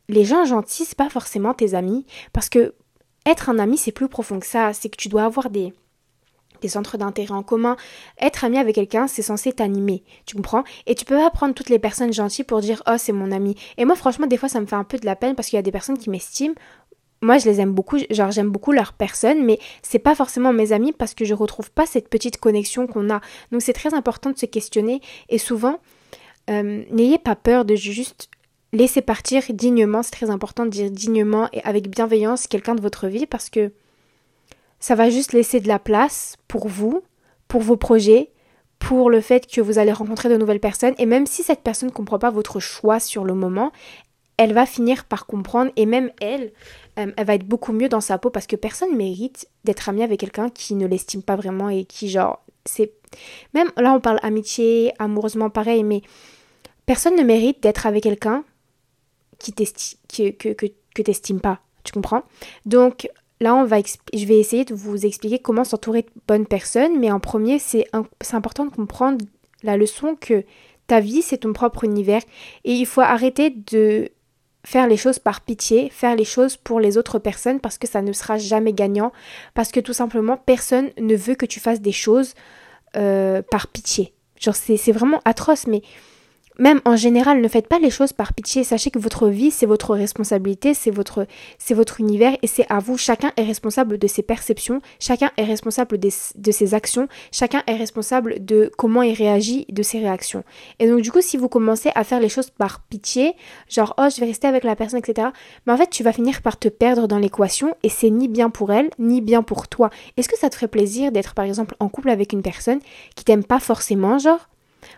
les 0.08 0.24
gens 0.24 0.46
gentils, 0.46 0.86
c'est 0.86 0.98
pas 0.98 1.10
forcément 1.10 1.54
tes 1.54 1.74
amis, 1.74 2.06
parce 2.34 2.50
que 2.50 2.74
être 3.26 3.50
un 3.50 3.58
ami, 3.60 3.78
c'est 3.78 3.92
plus 3.92 4.08
profond 4.08 4.40
que 4.40 4.46
ça, 4.46 4.74
c'est 4.74 4.90
que 4.90 4.98
tu 4.98 5.10
dois 5.10 5.24
avoir 5.24 5.50
des 5.50 5.74
des 6.62 6.70
centres 6.70 6.98
d'intérêt 6.98 7.34
en 7.34 7.44
commun. 7.44 7.76
Être 8.20 8.44
ami 8.44 8.58
avec 8.58 8.76
quelqu'un, 8.76 9.08
c'est 9.08 9.22
censé 9.22 9.52
t'animer, 9.54 10.04
tu 10.26 10.36
comprends? 10.36 10.64
Et 10.86 10.96
tu 10.96 11.06
peux 11.06 11.18
pas 11.18 11.30
prendre 11.30 11.54
toutes 11.54 11.70
les 11.70 11.80
personnes 11.80 12.14
gentilles 12.14 12.44
pour 12.44 12.62
dire 12.62 12.84
oh 12.88 12.96
c'est 12.98 13.12
mon 13.12 13.32
ami. 13.32 13.56
Et 13.78 13.86
moi 13.86 13.96
franchement 13.96 14.28
des 14.28 14.38
fois 14.38 14.50
ça 14.50 14.60
me 14.60 14.66
fait 14.66 14.76
un 14.76 14.84
peu 14.84 14.98
de 14.98 15.06
la 15.06 15.16
peine 15.16 15.36
parce 15.36 15.50
qu'il 15.50 15.58
y 15.58 15.60
a 15.60 15.64
des 15.64 15.72
personnes 15.72 15.98
qui 15.98 16.10
m'estiment. 16.10 16.56
Moi 17.22 17.38
je 17.38 17.46
les 17.46 17.62
aime 17.62 17.74
beaucoup, 17.74 17.98
genre 18.10 18.32
j'aime 18.32 18.50
beaucoup 18.50 18.72
leur 18.72 18.94
personne, 18.94 19.44
mais 19.44 19.60
c'est 19.82 20.00
pas 20.00 20.16
forcément 20.16 20.54
mes 20.54 20.74
amis 20.74 20.92
parce 20.92 21.14
que 21.14 21.26
je 21.26 21.34
retrouve 21.34 21.72
pas 21.72 21.86
cette 21.86 22.10
petite 22.10 22.38
connexion 22.38 22.88
qu'on 22.88 23.10
a. 23.10 23.22
Donc 23.52 23.62
c'est 23.62 23.74
très 23.74 23.94
important 23.94 24.30
de 24.32 24.38
se 24.38 24.46
questionner 24.46 25.02
et 25.30 25.38
souvent 25.38 25.80
euh, 26.50 26.84
n'ayez 26.92 27.18
pas 27.18 27.36
peur 27.36 27.66
de 27.66 27.76
juste 27.76 28.30
laisser 28.74 29.02
partir 29.02 29.44
dignement. 29.50 30.04
C'est 30.04 30.12
très 30.12 30.30
important 30.30 30.66
de 30.66 30.70
dire 30.70 30.92
dignement 30.92 31.50
et 31.54 31.62
avec 31.64 31.90
bienveillance 31.90 32.48
quelqu'un 32.48 32.76
de 32.76 32.82
votre 32.82 33.08
vie 33.08 33.26
parce 33.26 33.50
que 33.50 33.72
ça 34.80 34.96
va 34.96 35.10
juste 35.10 35.34
laisser 35.34 35.60
de 35.60 35.68
la 35.68 35.80
place 35.80 36.36
pour 36.48 36.68
vous, 36.68 37.02
pour 37.48 37.62
vos 37.62 37.78
projets, 37.78 38.32
pour 38.80 39.10
le 39.10 39.22
fait 39.22 39.48
que 39.48 39.62
vous 39.62 39.80
allez 39.80 39.92
rencontrer 39.92 40.30
de 40.30 40.38
nouvelles 40.38 40.60
personnes. 40.60 40.94
Et 40.98 41.06
même 41.06 41.26
si 41.26 41.44
cette 41.44 41.62
personne 41.62 41.90
ne 41.90 41.94
comprend 41.94 42.20
pas 42.20 42.30
votre 42.30 42.60
choix 42.60 43.00
sur 43.00 43.24
le 43.24 43.34
moment, 43.34 43.72
elle 44.38 44.54
va 44.54 44.66
finir 44.66 45.06
par 45.06 45.26
comprendre. 45.26 45.72
Et 45.76 45.86
même 45.86 46.12
elle, 46.22 46.52
euh, 47.00 47.12
elle 47.16 47.26
va 47.26 47.36
être 47.36 47.48
beaucoup 47.48 47.74
mieux 47.74 47.90
dans 47.90 48.02
sa 48.02 48.18
peau 48.18 48.30
parce 48.30 48.48
que 48.48 48.56
personne 48.56 48.92
ne 48.92 48.98
mérite 48.98 49.48
d'être 49.64 49.90
ami 49.90 50.04
avec 50.04 50.20
quelqu'un 50.20 50.50
qui 50.50 50.76
ne 50.76 50.88
l'estime 50.88 51.24
pas 51.24 51.36
vraiment 51.36 51.70
et 51.70 51.86
qui 51.86 52.10
genre 52.10 52.44
c'est 52.66 52.94
même 53.54 53.72
là 53.78 53.94
on 53.94 54.00
parle 54.00 54.20
amitié, 54.24 54.92
amoureusement 55.00 55.50
pareil 55.50 55.84
mais 55.84 56.02
personne 56.86 57.16
ne 57.16 57.24
mérite 57.24 57.62
d'être 57.62 57.86
avec 57.86 58.04
quelqu'un 58.04 58.44
qui 59.40 59.54
t'estime 59.54 60.00
que, 60.08 60.54
que, 60.54 61.02
t'estimes 61.02 61.42
pas, 61.42 61.60
tu 61.84 61.92
comprends? 61.92 62.24
Donc 62.66 63.10
Là, 63.46 63.54
on 63.54 63.64
va 63.64 63.78
je 63.78 64.26
vais 64.26 64.40
essayer 64.40 64.66
de 64.66 64.74
vous 64.74 65.06
expliquer 65.06 65.38
comment 65.38 65.64
s'entourer 65.64 66.02
de 66.02 66.10
bonnes 66.28 66.48
personnes, 66.48 66.98
mais 67.00 67.12
en 67.12 67.20
premier, 67.20 67.60
c'est 67.60 67.86
important 68.34 68.66
de 68.66 68.72
comprendre 68.72 69.24
la 69.62 69.78
leçon 69.78 70.18
que 70.20 70.44
ta 70.88 71.00
vie, 71.00 71.22
c'est 71.22 71.38
ton 71.38 71.54
propre 71.54 71.84
univers 71.84 72.24
et 72.64 72.74
il 72.74 72.88
faut 72.88 73.02
arrêter 73.02 73.52
de 73.52 74.10
faire 74.64 74.88
les 74.88 74.98
choses 74.98 75.20
par 75.20 75.42
pitié, 75.42 75.92
faire 75.92 76.16
les 76.16 76.26
choses 76.26 76.58
pour 76.58 76.80
les 76.80 76.98
autres 76.98 77.20
personnes 77.20 77.60
parce 77.60 77.78
que 77.78 77.86
ça 77.86 78.02
ne 78.02 78.14
sera 78.14 78.40
jamais 78.40 78.74
gagnant, 78.74 79.12
parce 79.54 79.72
que 79.72 79.80
tout 79.80 79.94
simplement, 79.94 80.38
personne 80.38 80.90
ne 81.00 81.16
veut 81.16 81.36
que 81.36 81.46
tu 81.46 81.60
fasses 81.60 81.82
des 81.82 81.92
choses 81.92 82.34
euh, 82.98 83.44
par 83.52 83.68
pitié. 83.68 84.16
Genre, 84.40 84.56
c'est 84.56 84.92
vraiment 84.92 85.22
atroce, 85.24 85.68
mais 85.68 85.84
même 86.60 86.82
en 86.86 86.96
général, 86.96 87.42
ne 87.42 87.48
faites 87.48 87.68
pas 87.68 87.80
les 87.80 87.90
choses 87.90 88.14
par 88.14 88.34
pitié. 88.34 88.64
Sachez 88.64 88.92
que 88.92 89.00
votre 89.00 89.28
vie, 89.30 89.52
c'est 89.52 89.66
votre 89.66 89.94
responsabilité, 89.96 90.74
c'est 90.74 90.92
votre, 90.92 91.28
c'est 91.58 91.74
votre 91.74 92.00
univers 92.00 92.38
et 92.42 92.48
c'est 92.48 92.66
à 92.70 92.80
vous. 92.80 92.98
Chacun 92.98 93.32
est 93.38 93.44
responsable 93.44 93.98
de 93.98 94.08
ses 94.08 94.24
perceptions, 94.24 94.82
chacun 95.00 95.32
est 95.38 95.44
responsable 95.44 96.00
de 96.00 96.52
ses 96.52 96.74
actions, 96.74 97.08
chacun 97.32 97.64
est 97.68 97.76
responsable 97.76 98.44
de 98.44 98.72
comment 98.78 99.02
il 99.02 99.14
réagit, 99.14 99.66
de 99.70 99.84
ses 99.84 100.00
réactions. 100.00 100.44
Et 100.80 100.88
donc, 100.88 101.02
du 101.02 101.12
coup, 101.12 101.22
si 101.22 101.38
vous 101.38 101.50
commencez 101.50 101.92
à 101.96 102.04
faire 102.04 102.20
les 102.20 102.30
choses 102.30 102.50
par 102.50 102.82
pitié, 102.82 103.34
genre, 103.70 103.94
oh, 103.98 104.08
je 104.14 104.20
vais 104.20 104.28
rester 104.28 104.48
avec 104.48 104.64
la 104.64 104.76
personne, 104.76 105.00
etc., 105.00 105.30
mais 105.66 105.74
en 105.74 105.78
fait, 105.78 105.90
tu 105.90 106.04
vas 106.04 106.14
finir 106.14 106.42
par 106.42 106.58
te 106.58 106.68
perdre 106.68 107.08
dans 107.08 107.20
l'équation 107.20 107.76
et 107.84 107.90
c'est 107.90 108.10
ni 108.10 108.28
bien 108.28 108.50
pour 108.50 108.72
elle, 108.72 108.90
ni 109.00 109.22
bien 109.22 109.44
pour 109.44 109.68
toi. 109.68 109.90
Est-ce 110.18 110.30
que 110.30 110.38
ça 110.38 110.50
te 110.50 110.56
ferait 110.56 110.68
plaisir 110.68 111.12
d'être, 111.12 111.34
par 111.34 111.46
exemple, 111.46 111.76
en 111.80 111.90
couple 111.90 112.10
avec 112.10 112.34
une 112.34 112.42
personne 112.42 112.80
qui 113.16 113.26
t'aime 113.26 113.44
pas 113.44 113.60
forcément, 113.60 114.18
genre, 114.18 114.50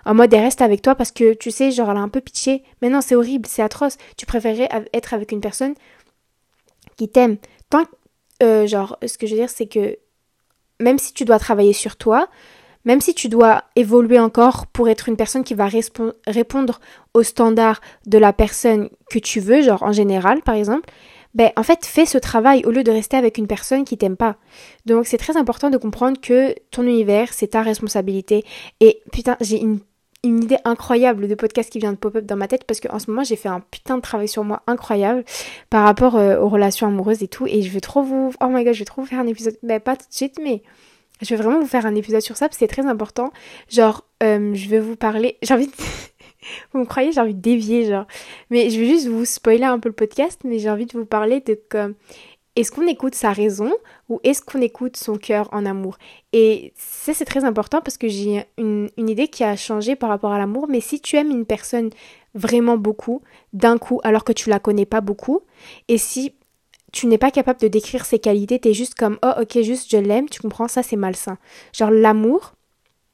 en 0.05 0.13
mode 0.13 0.33
elle 0.33 0.41
reste 0.41 0.61
avec 0.61 0.81
toi 0.81 0.95
parce 0.95 1.11
que 1.11 1.33
tu 1.33 1.51
sais, 1.51 1.71
genre 1.71 1.91
elle 1.91 1.97
a 1.97 2.01
un 2.01 2.09
peu 2.09 2.21
pitié. 2.21 2.63
Mais 2.81 2.89
non, 2.89 3.01
c'est 3.01 3.15
horrible, 3.15 3.47
c'est 3.47 3.61
atroce. 3.61 3.97
Tu 4.17 4.25
préférerais 4.25 4.69
être 4.93 5.13
avec 5.13 5.31
une 5.31 5.41
personne 5.41 5.73
qui 6.97 7.09
t'aime. 7.09 7.37
Tant 7.69 7.85
euh, 8.43 8.67
genre, 8.67 8.97
ce 9.05 9.17
que 9.17 9.27
je 9.27 9.33
veux 9.33 9.41
dire, 9.41 9.49
c'est 9.49 9.67
que 9.67 9.97
même 10.79 10.99
si 10.99 11.13
tu 11.13 11.25
dois 11.25 11.39
travailler 11.39 11.73
sur 11.73 11.95
toi, 11.95 12.27
même 12.85 13.01
si 13.01 13.13
tu 13.13 13.29
dois 13.29 13.63
évoluer 13.75 14.19
encore 14.19 14.67
pour 14.67 14.87
être 14.89 15.09
une 15.09 15.17
personne 15.17 15.43
qui 15.43 15.55
va 15.55 15.67
répondre 16.27 16.79
aux 17.13 17.23
standards 17.23 17.81
de 18.05 18.17
la 18.17 18.31
personne 18.31 18.89
que 19.09 19.19
tu 19.19 19.39
veux, 19.39 19.61
genre 19.61 19.83
en 19.83 19.91
général 19.91 20.41
par 20.41 20.55
exemple, 20.55 20.89
ben 21.33 21.51
en 21.55 21.63
fait 21.63 21.85
fais 21.85 22.05
ce 22.05 22.17
travail 22.17 22.63
au 22.65 22.71
lieu 22.71 22.83
de 22.83 22.91
rester 22.91 23.17
avec 23.17 23.37
une 23.37 23.47
personne 23.47 23.85
qui 23.85 23.97
t'aime 23.97 24.17
pas. 24.17 24.37
Donc 24.85 25.07
c'est 25.07 25.17
très 25.17 25.37
important 25.37 25.69
de 25.69 25.77
comprendre 25.77 26.19
que 26.19 26.55
ton 26.71 26.83
univers 26.83 27.33
c'est 27.33 27.47
ta 27.47 27.61
responsabilité. 27.61 28.43
Et 28.79 29.01
putain 29.11 29.37
j'ai 29.41 29.61
une 30.23 30.43
idée 30.43 30.57
incroyable 30.65 31.27
de 31.27 31.35
podcast 31.35 31.71
qui 31.71 31.79
vient 31.79 31.91
de 31.91 31.97
pop-up 31.97 32.25
dans 32.25 32.35
ma 32.35 32.47
tête 32.47 32.63
parce 32.65 32.79
qu'en 32.79 32.99
ce 32.99 33.09
moment 33.09 33.23
j'ai 33.23 33.35
fait 33.35 33.49
un 33.49 33.59
putain 33.59 33.97
de 33.97 34.01
travail 34.01 34.27
sur 34.27 34.43
moi 34.43 34.61
incroyable 34.67 35.23
par 35.69 35.83
rapport 35.83 36.15
euh, 36.15 36.39
aux 36.39 36.49
relations 36.49 36.87
amoureuses 36.87 37.23
et 37.23 37.27
tout 37.27 37.47
et 37.47 37.61
je 37.61 37.69
vais 37.69 37.79
trop 37.79 38.01
vous 38.01 38.33
oh 38.41 38.47
my 38.47 38.63
god 38.63 38.73
je 38.73 38.79
vais 38.79 38.85
trop 38.85 39.01
vous 39.01 39.07
faire 39.07 39.19
un 39.19 39.27
épisode 39.27 39.57
ben 39.63 39.79
pas 39.79 39.95
tout 39.95 40.07
de 40.07 40.13
suite 40.13 40.39
mais 40.43 40.63
je 41.21 41.33
vais 41.33 41.41
vraiment 41.41 41.59
vous 41.59 41.67
faire 41.67 41.85
un 41.85 41.95
épisode 41.95 42.21
sur 42.21 42.37
ça 42.37 42.47
parce 42.47 42.57
que 42.57 42.65
c'est 42.65 42.67
très 42.67 42.85
important 42.85 43.31
genre 43.69 44.05
euh, 44.23 44.53
je 44.53 44.69
vais 44.69 44.79
vous 44.79 44.95
parler 44.95 45.37
j'ai 45.43 45.53
envie 45.53 45.67
de... 45.67 45.73
vous 46.73 46.79
me 46.79 46.85
croyez 46.85 47.11
j'ai 47.11 47.21
envie 47.21 47.33
de 47.33 47.41
dévier 47.41 47.85
genre 47.85 48.05
mais 48.49 48.69
je 48.69 48.79
vais 48.79 48.87
juste 48.87 49.07
vous 49.07 49.25
spoiler 49.25 49.65
un 49.65 49.79
peu 49.79 49.89
le 49.89 49.95
podcast 49.95 50.41
mais 50.43 50.59
j'ai 50.59 50.69
envie 50.69 50.85
de 50.85 50.97
vous 50.97 51.05
parler 51.05 51.41
de 51.41 51.59
comme 51.69 51.95
est-ce 52.57 52.71
qu'on 52.71 52.87
écoute 52.87 53.13
sa 53.13 53.33
raison 53.33 53.71
ou 54.09 54.19
est-ce 54.23 54.41
qu'on 54.41 54.61
écoute 54.61 54.97
son 54.97 55.15
cœur 55.17 55.47
en 55.51 55.63
amour? 55.63 55.99
Et 56.33 56.73
ça, 56.75 57.13
c'est 57.13 57.23
très 57.23 57.45
important 57.45 57.81
parce 57.81 57.99
que 57.99 58.07
j'ai 58.07 58.45
une, 58.57 58.89
idée 58.97 59.27
qui 59.27 59.43
a 59.43 59.55
changé 59.55 59.95
par 59.95 60.09
rapport 60.09 60.31
à 60.31 60.39
l'amour. 60.39 60.65
Mais 60.67 60.81
si 60.81 60.99
tu 60.99 61.17
aimes 61.17 61.29
une 61.29 61.45
personne 61.45 61.91
vraiment 62.33 62.75
beaucoup, 62.75 63.21
d'un 63.53 63.77
coup, 63.77 64.01
alors 64.03 64.23
que 64.23 64.33
tu 64.33 64.49
la 64.49 64.57
connais 64.57 64.87
pas 64.87 65.01
beaucoup, 65.01 65.41
et 65.87 65.99
si 65.99 66.33
tu 66.91 67.05
n'es 67.05 67.19
pas 67.19 67.29
capable 67.29 67.59
de 67.59 67.67
décrire 67.67 68.05
ses 68.05 68.17
qualités, 68.17 68.57
tu 68.59 68.69
es 68.69 68.73
juste 68.73 68.95
comme 68.95 69.19
oh 69.21 69.33
ok 69.39 69.61
juste 69.61 69.91
je 69.91 69.97
l'aime, 69.97 70.27
tu 70.27 70.41
comprends 70.41 70.67
ça 70.67 70.81
c'est 70.81 70.95
malsain. 70.95 71.37
Genre 71.73 71.91
l'amour, 71.91 72.55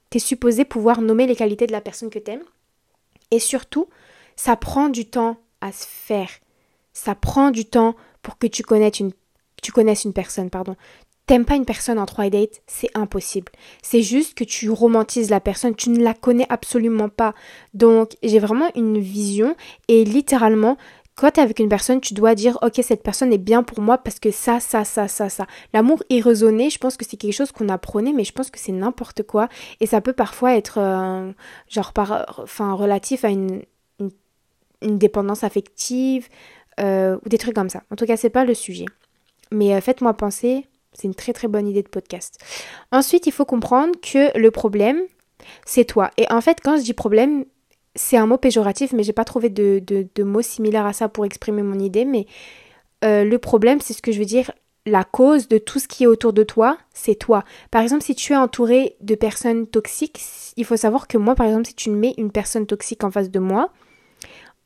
tu 0.09 0.19
es 0.19 0.21
supposé 0.21 0.63
pouvoir 0.63 1.01
nommer 1.01 1.27
les 1.27 1.35
qualités 1.35 1.67
de 1.67 1.73
la 1.73 1.81
personne 1.81 2.09
que 2.09 2.19
tu 2.19 2.31
aimes. 2.31 2.45
Et 3.31 3.39
surtout, 3.39 3.87
ça 4.35 4.55
prend 4.55 4.89
du 4.89 5.05
temps 5.05 5.37
à 5.61 5.71
se 5.71 5.85
faire. 5.87 6.29
Ça 6.93 7.15
prend 7.15 7.51
du 7.51 7.65
temps 7.65 7.95
pour 8.21 8.37
que 8.37 8.47
tu 8.47 8.63
connaisses 8.63 8.99
une 8.99 9.11
tu 9.63 9.71
connaisses 9.71 10.03
une 10.03 10.13
personne, 10.13 10.49
pardon. 10.49 10.75
t'aimes 11.25 11.45
pas 11.45 11.55
une 11.55 11.65
personne 11.65 11.97
en 11.97 12.05
trois 12.05 12.29
dates, 12.29 12.61
c'est 12.67 12.89
impossible. 12.95 13.49
C'est 13.81 14.01
juste 14.01 14.37
que 14.37 14.43
tu 14.43 14.69
romantises 14.69 15.29
la 15.29 15.39
personne, 15.39 15.73
tu 15.73 15.89
ne 15.89 16.03
la 16.03 16.13
connais 16.13 16.45
absolument 16.49 17.07
pas. 17.07 17.33
Donc, 17.73 18.17
j'ai 18.21 18.39
vraiment 18.39 18.69
une 18.75 18.99
vision 18.99 19.55
et 19.87 20.03
littéralement, 20.03 20.77
quand 21.15 21.31
tu 21.31 21.39
es 21.39 21.43
avec 21.43 21.59
une 21.59 21.69
personne, 21.69 22.01
tu 22.01 22.13
dois 22.13 22.35
dire 22.35 22.57
ok 22.61 22.79
cette 22.83 23.03
personne 23.03 23.31
est 23.31 23.37
bien 23.37 23.63
pour 23.63 23.81
moi 23.81 23.97
parce 23.97 24.19
que 24.19 24.31
ça, 24.31 24.59
ça, 24.59 24.83
ça, 24.83 25.07
ça, 25.07 25.29
ça. 25.29 25.45
L'amour 25.73 26.03
irraisonné, 26.09 26.69
je 26.69 26.79
pense 26.79 26.97
que 26.97 27.05
c'est 27.05 27.17
quelque 27.17 27.33
chose 27.33 27.51
qu'on 27.51 27.69
apprenait, 27.69 28.13
mais 28.13 28.23
je 28.23 28.31
pense 28.31 28.49
que 28.49 28.59
c'est 28.59 28.71
n'importe 28.71 29.23
quoi 29.23 29.47
et 29.79 29.85
ça 29.85 30.01
peut 30.01 30.13
parfois 30.13 30.55
être 30.55 30.79
euh, 30.79 31.31
genre 31.69 31.93
par, 31.93 32.45
relatif 32.57 33.25
à 33.25 33.29
une, 33.29 33.61
une, 34.81 34.97
dépendance 34.97 35.43
affective 35.43 36.27
euh, 36.79 37.17
ou 37.23 37.29
des 37.29 37.37
trucs 37.37 37.55
comme 37.55 37.69
ça. 37.69 37.83
En 37.91 37.95
tout 37.95 38.05
cas, 38.05 38.17
c'est 38.17 38.29
pas 38.29 38.45
le 38.45 38.53
sujet. 38.53 38.85
Mais 39.51 39.75
euh, 39.75 39.81
faites-moi 39.81 40.13
penser, 40.15 40.67
c'est 40.93 41.07
une 41.07 41.15
très 41.15 41.33
très 41.33 41.47
bonne 41.47 41.67
idée 41.67 41.83
de 41.83 41.89
podcast. 41.89 42.43
Ensuite, 42.91 43.27
il 43.27 43.31
faut 43.31 43.45
comprendre 43.45 43.93
que 44.01 44.37
le 44.37 44.51
problème, 44.51 44.99
c'est 45.65 45.85
toi. 45.85 46.11
Et 46.17 46.25
en 46.31 46.41
fait, 46.41 46.57
quand 46.63 46.77
je 46.77 46.83
dis 46.83 46.93
problème, 46.93 47.45
c'est 47.95 48.17
un 48.17 48.25
mot 48.25 48.37
péjoratif, 48.37 48.91
mais 48.93 49.03
j'ai 49.03 49.13
pas 49.13 49.25
trouvé 49.25 49.49
de, 49.49 49.79
de, 49.79 50.23
mot 50.23 50.41
similaire 50.41 50.85
à 50.85 50.93
ça 50.93 51.09
pour 51.09 51.25
exprimer 51.25 51.61
mon 51.61 51.79
idée. 51.79 52.05
Mais 52.05 52.25
euh, 53.03 53.23
le 53.23 53.37
problème, 53.37 53.81
c'est 53.81 53.93
ce 53.93 54.01
que 54.01 54.11
je 54.11 54.19
veux 54.19 54.25
dire. 54.25 54.51
La 54.85 55.03
cause 55.03 55.47
de 55.47 55.57
tout 55.57 55.79
ce 55.79 55.87
qui 55.87 56.03
est 56.03 56.07
autour 56.07 56.33
de 56.33 56.43
toi, 56.43 56.77
c'est 56.93 57.15
toi. 57.15 57.45
Par 57.71 57.81
exemple, 57.81 58.03
si 58.03 58.15
tu 58.15 58.33
es 58.33 58.35
entouré 58.35 58.97
de 58.99 59.15
personnes 59.15 59.65
toxiques, 59.67 60.19
il 60.57 60.65
faut 60.65 60.75
savoir 60.75 61.07
que 61.07 61.17
moi, 61.17 61.35
par 61.35 61.45
exemple, 61.45 61.67
si 61.67 61.75
tu 61.75 61.89
mets 61.89 62.13
une 62.17 62.31
personne 62.31 62.65
toxique 62.65 63.03
en 63.03 63.11
face 63.11 63.31
de 63.31 63.39
moi, 63.39 63.71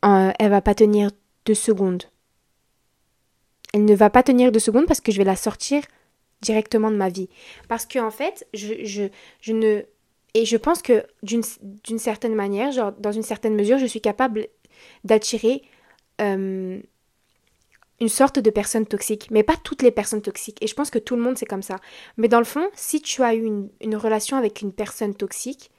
euh, 0.04 0.32
elle 0.38 0.50
va 0.50 0.60
pas 0.60 0.74
tenir 0.74 1.10
deux 1.44 1.54
secondes. 1.54 2.04
Elle 3.74 3.84
ne 3.84 3.94
va 3.94 4.10
pas 4.10 4.22
tenir 4.22 4.50
deux 4.50 4.58
secondes 4.58 4.86
parce 4.86 5.00
que 5.00 5.12
je 5.12 5.18
vais 5.18 5.24
la 5.24 5.36
sortir 5.36 5.82
directement 6.40 6.90
de 6.90 6.96
ma 6.96 7.10
vie. 7.10 7.28
Parce 7.68 7.86
que 7.86 7.98
en 7.98 8.10
fait, 8.10 8.46
je, 8.54 8.84
je, 8.84 9.04
je 9.40 9.52
ne 9.52 9.82
et 10.34 10.44
je 10.44 10.56
pense 10.56 10.82
que 10.82 11.04
d'une 11.22 11.98
certaine 11.98 12.34
manière, 12.34 12.72
genre 12.72 12.92
dans 12.92 13.12
une 13.12 13.22
certaine 13.22 13.54
mesure, 13.54 13.78
je 13.78 13.86
suis 13.86 14.00
capable 14.00 14.48
d'attirer 15.04 15.62
euh, 16.20 16.80
une 18.00 18.08
sorte 18.08 18.38
de 18.38 18.50
personne 18.50 18.86
toxique, 18.86 19.28
mais 19.30 19.42
pas 19.42 19.56
toutes 19.56 19.82
les 19.82 19.90
personnes 19.90 20.22
toxiques. 20.22 20.62
Et 20.62 20.66
je 20.66 20.74
pense 20.74 20.90
que 20.90 20.98
tout 20.98 21.16
le 21.16 21.22
monde 21.22 21.38
c'est 21.38 21.46
comme 21.46 21.62
ça. 21.62 21.76
Mais 22.16 22.28
dans 22.28 22.38
le 22.38 22.44
fond, 22.44 22.68
si 22.74 23.00
tu 23.00 23.22
as 23.22 23.34
eu 23.34 23.44
une, 23.44 23.70
une 23.80 23.96
relation 23.96 24.36
avec 24.36 24.60
une 24.60 24.72
personne 24.72 25.14
toxique, 25.14 25.70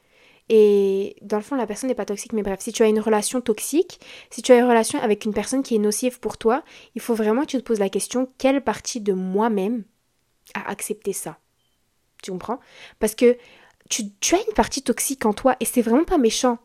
et 0.49 1.15
dans 1.21 1.37
le 1.37 1.43
fond, 1.43 1.55
la 1.55 1.67
personne 1.67 1.89
n'est 1.89 1.95
pas 1.95 2.05
toxique, 2.05 2.33
mais 2.33 2.41
bref, 2.41 2.59
si 2.59 2.71
tu 2.73 2.81
as 2.81 2.87
une 2.87 2.99
relation 2.99 3.39
toxique, 3.39 3.99
si 4.31 4.41
tu 4.41 4.51
as 4.51 4.57
une 4.57 4.65
relation 4.65 4.99
avec 4.99 5.25
une 5.25 5.33
personne 5.33 5.61
qui 5.61 5.75
est 5.75 5.79
nocive 5.79 6.19
pour 6.19 6.37
toi, 6.37 6.63
il 6.95 7.01
faut 7.01 7.13
vraiment 7.13 7.41
que 7.41 7.51
tu 7.51 7.57
te 7.57 7.63
poses 7.63 7.79
la 7.79 7.89
question 7.89 8.27
quelle 8.39 8.63
partie 8.63 8.99
de 8.99 9.13
moi-même 9.13 9.83
a 10.55 10.67
accepté 10.67 11.13
ça? 11.13 11.37
Tu 12.23 12.31
comprends? 12.31 12.59
Parce 12.99 13.13
que 13.13 13.37
tu, 13.89 14.35
as 14.35 14.37
une 14.37 14.53
partie 14.53 14.83
toxique 14.83 15.25
en 15.25 15.33
toi 15.33 15.55
et 15.59 15.65
c'est 15.65 15.81
vraiment 15.81 16.05
pas 16.05 16.17
méchant. 16.17 16.59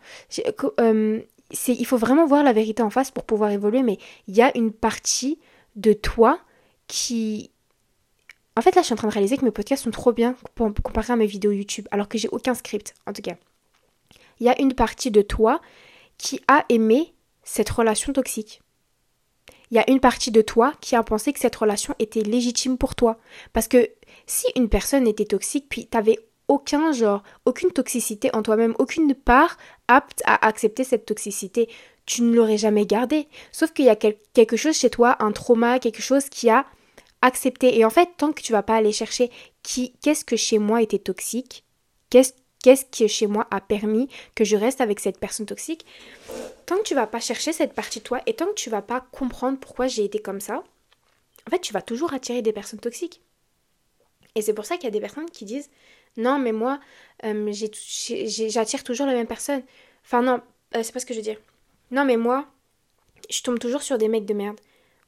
Euh, 0.79 1.21
il 1.69 1.87
faut 1.87 1.97
vraiment 1.97 2.27
voir 2.27 2.43
la 2.45 2.53
vérité 2.53 2.83
en 2.83 2.91
face 2.91 3.11
pour 3.11 3.25
pouvoir 3.25 3.51
évoluer, 3.51 3.83
mais 3.83 3.99
il 4.29 4.37
y 4.37 4.43
a 4.43 4.57
une 4.57 4.73
partie 4.73 5.39
de 5.75 5.93
toi 5.93 6.39
qui... 6.87 7.51
En 8.57 8.61
fait, 8.61 8.77
là, 8.77 8.83
je 8.83 8.87
suis 8.87 8.93
en 8.93 8.97
train 8.97 9.09
de 9.09 9.13
réaliser 9.13 9.37
que 9.37 9.45
mes 9.45 9.51
podcasts 9.51 9.83
sont 9.83 9.91
trop 9.91 10.13
bien 10.13 10.37
comparé 10.55 11.13
à 11.13 11.17
mes 11.17 11.27
vidéos 11.27 11.51
YouTube, 11.51 11.89
alors 11.91 12.09
que 12.09 12.19
j'ai 12.19 12.29
aucun 12.29 12.55
script, 12.55 12.95
en 13.07 13.13
tout 13.13 13.23
cas. 13.23 13.35
Il 14.39 14.47
y 14.47 14.49
a 14.49 14.61
une 14.61 14.75
partie 14.75 15.11
de 15.11 15.23
toi 15.23 15.61
qui 16.19 16.41
a 16.47 16.65
aimé 16.69 17.15
cette 17.43 17.71
relation 17.71 18.13
toxique. 18.13 18.61
Il 19.71 19.77
y 19.77 19.81
a 19.81 19.91
une 19.91 19.99
partie 19.99 20.31
de 20.31 20.41
toi 20.41 20.73
qui 20.81 20.95
a 20.95 21.03
pensé 21.03 21.33
que 21.33 21.41
cette 21.41 21.57
relation 21.57 21.95
était 21.99 22.21
légitime 22.21 22.79
pour 22.79 22.95
toi. 22.95 23.19
Parce 23.53 23.67
que 23.67 23.89
si 24.27 24.47
une 24.55 24.69
personne 24.69 25.09
était 25.09 25.25
toxique, 25.25 25.67
puis 25.69 25.87
t'avais 25.87 26.19
aucun 26.49 26.93
genre, 26.93 27.23
aucune 27.45 27.71
toxicité 27.71 28.31
en 28.35 28.43
toi-même, 28.43 28.75
aucune 28.79 29.15
part 29.15 29.57
apte 29.89 30.23
à 30.27 30.47
accepter 30.47 30.85
cette 30.85 31.07
toxicité. 31.07 31.69
Tu 32.07 32.23
ne 32.23 32.35
l'aurais 32.35 32.59
jamais 32.59 32.87
gardé. 32.87 33.29
Sauf 33.51 33.73
qu'il 33.73 33.87
y 33.87 33.91
a 33.91 33.97
quelque 33.97 34.57
chose 34.57 34.77
chez 34.77 34.91
toi, 34.91 35.17
un 35.21 35.33
trauma, 35.33 35.79
quelque 35.79 36.03
chose 36.03 36.29
qui 36.29 36.51
a 36.51 36.67
accepté. 37.23 37.79
Et 37.79 37.85
en 37.85 37.91
fait, 37.91 38.11
tant 38.17 38.33
que 38.33 38.43
tu 38.43 38.53
vas 38.53 38.63
pas 38.63 38.77
aller 38.77 38.93
chercher 38.93 39.31
qui, 39.63 39.95
qu'est-ce 40.03 40.25
que 40.25 40.37
chez 40.37 40.59
moi 40.59 40.83
était 40.83 40.99
toxique, 40.99 41.65
qu'est-ce 42.11 42.33
qu'est-ce 42.65 42.87
qui 42.87 43.07
chez 43.09 43.27
moi 43.27 43.47
a 43.51 43.61
permis 43.61 44.09
que 44.35 44.43
je 44.43 44.57
reste 44.57 44.81
avec 44.81 44.99
cette 44.99 45.21
personne 45.21 45.45
toxique, 45.45 45.85
tant 46.65 46.79
que 46.79 46.83
tu 46.83 46.95
vas 46.95 47.07
pas 47.07 47.21
chercher 47.21 47.53
cette 47.53 47.75
partie 47.75 47.99
de 47.99 48.05
toi 48.05 48.23
et 48.25 48.33
tant 48.33 48.47
que 48.47 48.55
tu 48.55 48.71
vas 48.71 48.81
pas 48.81 49.07
comprendre 49.13 49.59
pourquoi 49.59 49.87
j'ai 49.87 50.03
été 50.03 50.19
comme 50.19 50.41
ça, 50.41 50.65
en 51.47 51.51
fait, 51.51 51.61
tu 51.61 51.75
vas 51.75 51.83
toujours 51.83 52.15
attirer 52.15 52.41
des 52.41 52.55
personnes 52.55 52.81
toxiques. 52.81 53.21
Et 54.35 54.41
c'est 54.41 54.55
pour 54.55 54.65
ça 54.65 54.77
qu'il 54.77 54.85
y 54.85 54.89
a 54.89 54.93
des 54.93 55.01
personnes 55.01 55.31
qui 55.31 55.45
disent 55.45 55.69
non, 56.17 56.39
mais 56.39 56.53
moi, 56.53 56.81
euh, 57.25 57.53
j'attire 57.53 58.85
toujours 58.85 59.07
la 59.07 59.15
même 59.15 59.27
personne. 59.27 59.63
Enfin, 60.05 60.23
non, 60.23 60.41
euh, 60.77 60.83
c'est 60.83 60.93
pas 60.93 61.01
ce 61.01 61.07
que 61.07 61.15
je 61.15 61.19
veux 61.19 61.25
dire. 61.25 61.41
Non, 61.91 62.05
mais 62.05 62.17
moi, 62.17 62.47
je 63.31 63.43
tombe 63.43 63.59
toujours 63.59 63.83
sur 63.83 63.99
des 63.99 64.09
mecs 64.09 64.27
de 64.27 64.35
merde. 64.35 64.61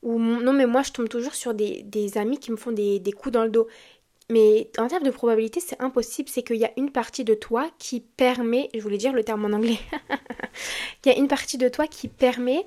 Ou 0.03 0.19
non, 0.19 0.53
mais 0.53 0.67
moi, 0.67 0.83
je 0.83 0.93
tombe 0.93 1.09
toujours 1.09 1.35
sur 1.35 1.55
des, 1.55 2.11
amis 2.17 2.39
qui 2.39 2.51
me 2.51 2.57
font 2.57 2.73
des, 2.73 3.01
coups 3.17 3.33
dans 3.33 3.45
le 3.45 3.51
dos. 3.51 3.67
Mais 4.29 4.71
en 4.79 4.89
termes 4.89 5.05
de 5.05 5.11
probabilité, 5.11 5.61
c'est 5.61 5.81
impossible. 5.81 6.29
C'est 6.29 6.43
qu'il 6.43 6.57
y 6.57 6.65
a 6.65 6.73
une 6.77 6.91
partie 6.91 7.25
de 7.25 7.35
toi 7.35 7.71
qui 7.79 8.01
permet, 8.01 8.69
je 8.75 8.81
voulais 8.81 8.99
dire 8.99 9.13
le 9.13 9.23
terme 9.23 9.45
en 9.45 9.57
anglais, 9.57 9.79
il 11.05 11.13
y 11.13 11.15
a 11.15 11.19
une 11.19 11.29
partie 11.29 11.59
de 11.59 11.69
toi 11.69 11.87
qui 11.87 12.09
permet 12.09 12.67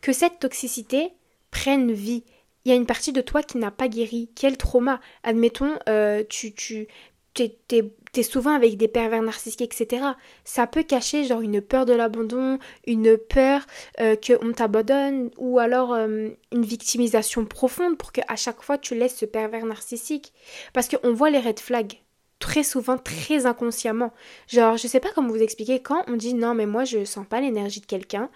que 0.00 0.12
cette 0.12 0.38
toxicité 0.38 1.12
prenne 1.50 1.92
vie 1.92 2.24
il 2.66 2.70
y 2.70 2.72
a 2.72 2.74
une 2.74 2.84
partie 2.84 3.12
de 3.12 3.20
toi 3.20 3.44
qui 3.44 3.58
n'a 3.58 3.70
pas 3.70 3.86
guéri. 3.86 4.28
Quel 4.34 4.56
trauma 4.56 5.00
Admettons, 5.22 5.78
euh, 5.88 6.24
tu, 6.28 6.88
t'es, 7.36 8.22
souvent 8.22 8.54
avec 8.54 8.76
des 8.76 8.88
pervers 8.88 9.22
narcissiques, 9.22 9.62
etc. 9.62 10.04
Ça 10.44 10.66
peut 10.66 10.82
cacher 10.82 11.24
genre 11.24 11.42
une 11.42 11.60
peur 11.60 11.84
de 11.84 11.92
l'abandon, 11.92 12.58
une 12.86 13.16
peur 13.18 13.66
euh, 14.00 14.16
qu'on 14.16 14.52
t'abandonne, 14.52 15.30
ou 15.36 15.58
alors 15.58 15.92
euh, 15.92 16.30
une 16.52 16.64
victimisation 16.64 17.44
profonde 17.44 17.98
pour 17.98 18.12
qu'à 18.12 18.36
chaque 18.36 18.62
fois 18.62 18.78
tu 18.78 18.94
laisses 18.94 19.16
ce 19.16 19.26
pervers 19.26 19.66
narcissique. 19.66 20.32
Parce 20.72 20.88
qu'on 20.88 21.12
voit 21.12 21.30
les 21.30 21.40
red 21.40 21.60
flags 21.60 22.00
très 22.38 22.62
souvent, 22.62 22.98
très 22.98 23.46
inconsciemment. 23.46 24.12
Genre, 24.48 24.76
je 24.76 24.86
sais 24.86 25.00
pas 25.00 25.08
comment 25.14 25.28
vous 25.28 25.42
expliquer, 25.42 25.80
quand 25.80 26.04
on 26.06 26.16
dit 26.16 26.34
non, 26.34 26.54
mais 26.54 26.66
moi 26.66 26.84
je 26.84 27.04
sens 27.04 27.26
pas 27.26 27.40
l'énergie 27.40 27.80
de 27.80 27.86
quelqu'un, 27.86 28.30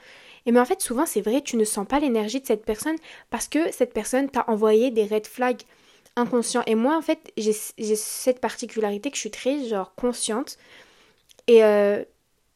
et 0.47 0.53
mais 0.53 0.61
en 0.61 0.65
fait, 0.65 0.81
souvent, 0.81 1.07
c'est 1.07 1.21
vrai, 1.21 1.43
tu 1.43 1.57
ne 1.57 1.65
sens 1.65 1.87
pas 1.87 2.01
l'énergie 2.01 2.41
de 2.41 2.47
cette 2.47 2.65
personne 2.65 2.97
parce 3.31 3.49
que 3.49 3.71
cette 3.73 3.93
personne 3.93 4.31
t'a 4.31 4.45
envoyé 4.49 4.91
des 4.91 5.05
red 5.05 5.27
flags 5.27 5.63
inconscients. 6.21 6.63
Et 6.67 6.75
moi, 6.75 6.97
en 6.97 7.03
fait, 7.03 7.33
j'ai 7.37 7.53
cette 7.53 8.41
particularité 8.41 9.11
que 9.11 9.17
je 9.17 9.21
suis 9.21 9.31
très, 9.31 9.67
genre, 9.67 9.95
consciente. 9.95 10.59
Et 11.47 11.65
euh, 11.65 12.05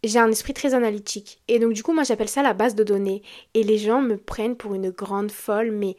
j'ai 0.04 0.18
un 0.18 0.30
esprit 0.30 0.54
très 0.54 0.74
analytique. 0.74 1.40
Et 1.48 1.58
donc, 1.58 1.72
du 1.72 1.82
coup, 1.82 1.92
moi, 1.92 2.04
j'appelle 2.04 2.28
ça 2.28 2.42
la 2.42 2.52
base 2.52 2.74
de 2.74 2.84
données. 2.84 3.22
Et 3.54 3.62
les 3.62 3.78
gens 3.78 4.00
me 4.00 4.16
prennent 4.16 4.56
pour 4.56 4.74
une 4.74 4.90
grande 4.90 5.30
folle. 5.30 5.72
Mais 5.72 5.96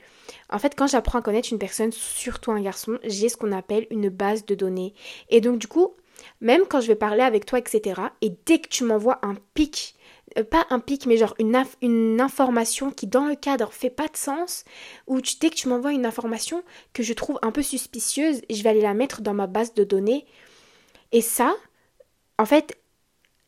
en 0.50 0.60
fait, 0.60 0.76
quand 0.76 0.88
j'apprends 0.88 1.20
à 1.20 1.22
connaître 1.22 1.52
une 1.52 1.60
personne, 1.60 1.92
surtout 1.92 2.52
un 2.52 2.62
garçon, 2.62 3.00
j'ai 3.04 3.30
ce 3.30 3.38
qu'on 3.38 3.52
appelle 3.52 3.88
une 3.90 4.10
base 4.10 4.46
de 4.46 4.56
données. 4.56 4.94
Et 5.30 5.42
donc, 5.42 5.58
du 5.58 5.68
coup, 5.68 5.94
même 6.42 6.64
quand 6.70 6.82
je 6.82 6.88
vais 6.88 6.96
parler 6.96 7.24
avec 7.24 7.46
toi, 7.46 7.60
etc., 7.60 8.02
et 8.22 8.32
dès 8.46 8.60
que 8.60 8.70
tu 8.70 8.84
m'envoies 8.84 9.20
un 9.24 9.36
pic 9.54 9.95
euh, 10.38 10.44
pas 10.44 10.66
un 10.70 10.80
pic, 10.80 11.06
mais 11.06 11.18
genre 11.18 11.36
une, 11.40 11.64
une 11.82 12.22
information 12.22 12.92
qui 12.92 13.08
dans 13.08 13.26
le 13.26 13.36
cadre 13.36 13.72
fait 13.72 13.90
pas 13.90 14.08
de 14.08 14.18
sens, 14.18 14.64
ou 15.08 15.22
dès 15.22 15.50
que 15.50 15.56
tu 15.56 15.68
m'envoies 15.68 15.94
une 15.94 16.06
information 16.06 16.64
que 16.94 17.04
je 17.04 17.14
trouve 17.14 17.40
un 17.42 17.52
peu 17.52 17.62
suspicieuse, 17.62 18.42
je 18.50 18.64
vais 18.64 18.70
aller 18.70 18.82
la 18.82 18.94
mettre 18.94 19.22
dans 19.22 19.34
ma 19.34 19.48
base 19.48 19.74
de 19.74 19.84
données. 19.84 20.26
Et 21.12 21.22
ça, 21.22 21.56
en 22.38 22.46
fait, 22.46 22.78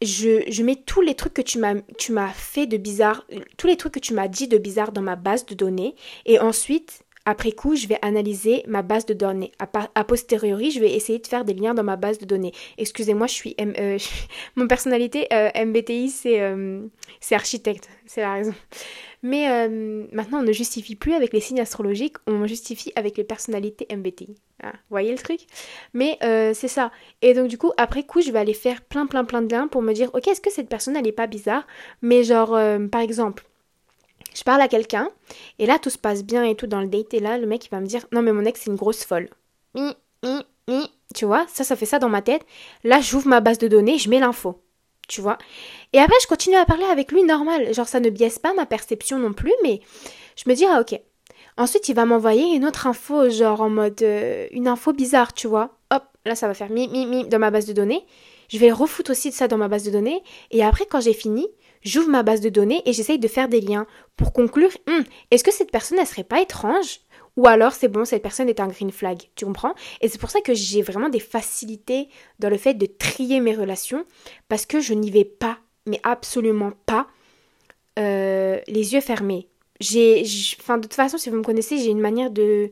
je, 0.01 0.44
je 0.50 0.63
mets 0.63 0.75
tous 0.75 1.01
les 1.01 1.15
trucs 1.15 1.34
que 1.34 1.41
tu 1.41 1.60
m'as 1.60 2.29
fait 2.29 2.67
de 2.67 2.77
bizarre, 2.77 3.25
tous 3.58 3.67
les 3.67 3.77
trucs 3.77 3.94
que 3.94 4.00
tu 4.00 4.13
m'as 4.13 4.27
dit 4.27 4.48
de 4.48 4.58
bizarre 4.58 4.91
dans 4.91 5.01
ma 5.01 5.15
base 5.15 5.46
de 5.46 5.56
données, 5.56 5.96
et 6.25 6.39
ensuite, 6.39 7.03
après 7.27 7.51
coup, 7.51 7.75
je 7.75 7.88
vais 7.88 8.00
analyser 8.01 8.63
ma 8.67 8.84
base 8.84 9.05
de 9.05 9.13
données. 9.13 9.51
A, 9.60 10.03
posteriori, 10.05 10.72
je 10.72 10.79
vais 10.79 10.93
essayer 10.93 11.19
de 11.19 11.27
faire 11.27 11.43
des 11.43 11.53
liens 11.53 11.74
dans 11.74 11.84
ma 11.84 11.98
base 11.98 12.19
de 12.19 12.25
données. 12.25 12.53
Excusez-moi, 12.77 13.27
je 13.27 13.34
suis... 13.34 13.55
Euh, 13.60 13.98
mon 14.55 14.65
personnalité 14.65 15.27
euh, 15.34 15.50
MBTI, 15.53 16.15
euh, 16.27 16.88
c'est 17.19 17.36
architecte. 17.36 17.89
C'est 18.05 18.22
la 18.22 18.34
raison. 18.34 18.53
Mais 19.24 19.67
maintenant, 20.13 20.39
on 20.39 20.43
ne 20.43 20.53
justifie 20.53 20.96
plus 20.96 21.15
avec 21.15 21.34
les 21.34 21.41
signes 21.41 21.60
astrologiques, 21.60 22.15
on 22.27 22.48
justifie 22.48 22.93
avec 22.96 23.17
les 23.17 23.25
personnalités 23.25 23.86
MBTI. 23.93 24.38
Ah, 24.63 24.72
vous 24.72 24.91
voyez 24.91 25.12
le 25.12 25.17
truc? 25.17 25.41
Mais 25.93 26.17
c'est 26.22 26.69
ça. 26.69 26.91
Et 27.22 27.34
donc, 27.34 27.50
du 27.50 27.57
coup, 27.57 27.74
après 27.75 28.03
coup, 28.03 28.22
je 28.22 28.31
vais 28.31 28.39
aller 28.39 28.53
faire 28.53 28.81
plein, 28.81 29.05
plein, 29.05 29.25
plein 29.25 29.41
de 29.41 29.53
liens 29.53 29.67
pour 29.67 29.81
me 29.81 29.91
dire, 29.91 30.12
ok, 30.13 30.29
est-ce 30.29 30.39
que 30.39 30.51
cette 30.51 30.69
personne, 30.69 30.96
elle 30.96 31.03
n'est 31.03 31.12
pas 31.12 31.27
bizarre? 31.27 31.67
Mais 32.01 32.24
genre, 32.24 32.57
par 32.89 33.01
exemple 33.01 33.43
je 34.38 34.44
parle 34.44 34.62
à 34.62 34.67
quelqu'un, 34.67 35.10
et 35.58 35.65
là 35.65 35.79
tout 35.79 35.89
se 35.89 35.98
passe 35.98 36.24
bien 36.24 36.44
et 36.44 36.56
tout 36.56 36.67
dans 36.67 36.82
le 36.82 36.88
date, 36.88 37.13
et 37.13 37.20
là 37.20 37.38
le 37.38 37.48
mec 37.48 37.65
il 37.65 37.70
va 37.70 37.79
me 37.79 37.88
dire 37.88 38.06
non 38.12 38.22
mais 38.22 38.32
mon 38.34 38.46
ex 38.46 38.62
c'est 38.63 38.70
une 38.70 38.75
grosse 38.75 39.03
folle. 39.03 39.29
Tu 41.15 41.25
vois, 41.25 41.46
ça 41.48 41.63
ça 41.63 41.75
fait 41.75 41.86
ça 41.86 42.00
dans 42.00 42.10
ma 42.10 42.22
tête. 42.22 42.46
Là 42.84 43.01
j'ouvre 43.01 43.27
ma 43.27 43.39
base 43.39 43.58
de 43.58 43.67
données, 43.67 43.98
je 43.98 44.10
mets 44.10 44.20
l'info. 44.20 44.62
Tu 45.08 45.22
vois. 45.22 45.38
Et 45.94 46.00
après 46.00 46.17
je 46.22 46.27
continue 46.27 46.58
à 46.58 46.65
parler 46.65 46.84
avec 46.84 47.12
lui 47.12 47.24
normal, 47.24 47.74
genre 47.74 47.88
ça 47.88 48.00
ne 48.00 48.10
biaise 48.10 48.38
pas 48.38 48.53
ma 48.53 48.65
perception 48.65 49.17
non 49.17 49.34
plus, 49.34 49.53
mais 49.63 49.82
je 50.36 50.50
me 50.50 50.56
dis 50.56 50.65
ah 50.65 50.82
ok. 50.82 51.00
Ensuite, 51.60 51.89
il 51.89 51.96
va 51.96 52.06
m'envoyer 52.06 52.56
une 52.56 52.65
autre 52.65 52.86
info, 52.86 53.32
genre 53.32 53.62
en 53.62 53.70
mode 53.70 54.00
euh, 54.03 54.46
une 54.51 54.67
info 54.67 54.94
bizarre, 54.94 55.34
tu 55.34 55.48
vois. 55.48 55.72
Hop, 55.89 56.03
là, 56.24 56.36
ça 56.36 56.48
va 56.48 56.53
faire 56.53 56.70
mi, 56.70 56.88
mi, 56.88 57.08
mi 57.08 57.27
dans 57.27 57.39
ma 57.39 57.50
base 57.50 57.65
de 57.65 57.74
données. 57.74 58.06
Je 58.48 58.60
vais 58.60 58.72
refoutre 58.72 59.10
aussi 59.10 59.32
de 59.32 59.34
ça 59.34 59.48
dans 59.48 59.58
ma 59.58 59.67
base 59.67 59.84
de 59.84 59.89
données. 59.89 60.22
Et 60.51 60.63
après, 60.63 60.86
quand 60.86 61.01
j'ai 61.01 61.13
fini, 61.13 61.48
j'ouvre 61.88 62.10
ma 62.10 62.24
base 62.24 62.41
de 62.41 62.50
données 62.50 62.82
et 62.86 62.94
j'essaye 62.94 63.20
de 63.20 63.27
faire 63.27 63.48
des 63.48 63.62
liens. 63.62 63.88
Pour 64.15 64.34
conclure, 64.34 64.72
hum, 64.88 65.03
est-ce 65.32 65.44
que 65.44 65.53
cette 65.53 65.72
personne, 65.72 65.98
elle 66.00 66.08
serait 66.08 66.24
pas 66.24 66.41
étrange? 66.41 67.00
Ou 67.38 67.48
alors 67.48 67.74
c'est 67.74 67.88
bon, 67.88 68.03
cette 68.03 68.24
personne 68.24 68.50
est 68.50 68.60
un 68.60 68.67
green 68.67 68.91
flag, 68.91 69.29
tu 69.36 69.46
comprends? 69.46 69.75
Et 70.01 70.10
c'est 70.10 70.20
pour 70.20 70.32
ça 70.32 70.41
que 70.41 70.56
j'ai 70.56 70.82
vraiment 70.82 71.10
des 71.10 71.20
facilités 71.20 72.10
dans 72.39 72.50
le 72.50 72.58
fait 72.58 72.74
de 72.74 72.88
trier 72.88 73.39
mes 73.39 73.56
relations 73.56 74.06
parce 74.50 74.65
que 74.65 74.79
je 74.79 74.94
n'y 74.94 75.12
vais 75.12 75.24
pas, 75.24 75.60
mais 75.86 76.00
absolument 76.03 76.72
pas, 76.88 77.08
euh, 78.00 78.60
les 78.67 78.94
yeux 78.94 79.01
fermés. 79.01 79.48
J'ai 79.79 80.24
de 80.24 80.82
toute 80.82 80.96
façon 80.96 81.20
si 81.20 81.29
vous 81.29 81.38
me 81.38 81.44
connaissez 81.44 81.77
j'ai 81.77 81.91
une 81.91 82.00
manière 82.00 82.32
de 82.32 82.72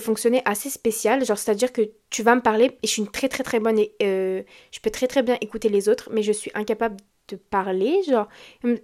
fonctionner 0.00 0.42
assez 0.44 0.68
spéciale. 0.68 1.24
Genre 1.24 1.38
c'est 1.38 1.52
à 1.52 1.54
dire 1.54 1.72
que 1.72 1.82
tu 2.10 2.24
vas 2.24 2.34
me 2.34 2.40
parler 2.40 2.76
et 2.82 2.86
je 2.88 2.88
suis 2.88 3.02
une 3.02 3.08
très 3.08 3.28
très 3.28 3.44
très 3.44 3.60
bonne 3.60 3.78
euh, 4.02 4.42
je 4.72 4.80
peux 4.80 4.90
très 4.90 5.06
très 5.06 5.22
bien 5.22 5.38
écouter 5.40 5.68
les 5.68 5.88
autres 5.88 6.10
mais 6.12 6.24
je 6.24 6.32
suis 6.32 6.50
incapable 6.54 6.96
de 7.28 7.36
parler 7.36 8.02
genre 8.08 8.28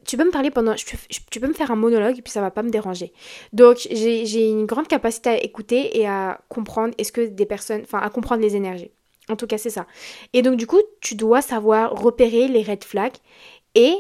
tu 0.05 0.17
peux 0.17 0.25
me 0.25 0.31
parler 0.31 0.51
pendant 0.51 0.75
tu 0.75 1.41
peux 1.41 1.47
me 1.47 1.53
faire 1.53 1.71
un 1.71 1.77
monologue 1.77 2.19
et 2.19 2.23
puis 2.23 2.33
ça 2.33 2.41
va 2.41 2.51
pas 2.51 2.63
me 2.63 2.71
déranger 2.71 3.13
donc 3.53 3.87
j'ai 3.91 4.49
une 4.49 4.67
grande 4.67 4.89
capacité 4.89 5.31
à 5.31 5.43
écouter 5.43 5.99
et 5.99 6.07
à 6.07 6.41
comprendre 6.49 6.95
est-ce 6.99 7.13
que 7.13 7.23
des 7.23 7.47
personnes 7.47 7.83
enfin 7.83 7.99
à 7.99 8.11
comprendre 8.11 8.43
les 8.43 8.57
énergies 8.57 8.91
en 9.29 9.37
tout 9.37 9.47
cas 9.47 9.59
c'est 9.59 9.71
ça 9.71 9.87
et 10.33 10.43
donc 10.43 10.57
du 10.57 10.67
coup 10.67 10.81
tu 11.01 11.15
dois 11.15 11.43
savoir 11.43 11.93
repérer 11.93 12.49
les 12.49 12.63
red 12.63 12.85
flags 12.85 13.17
et 13.75 13.95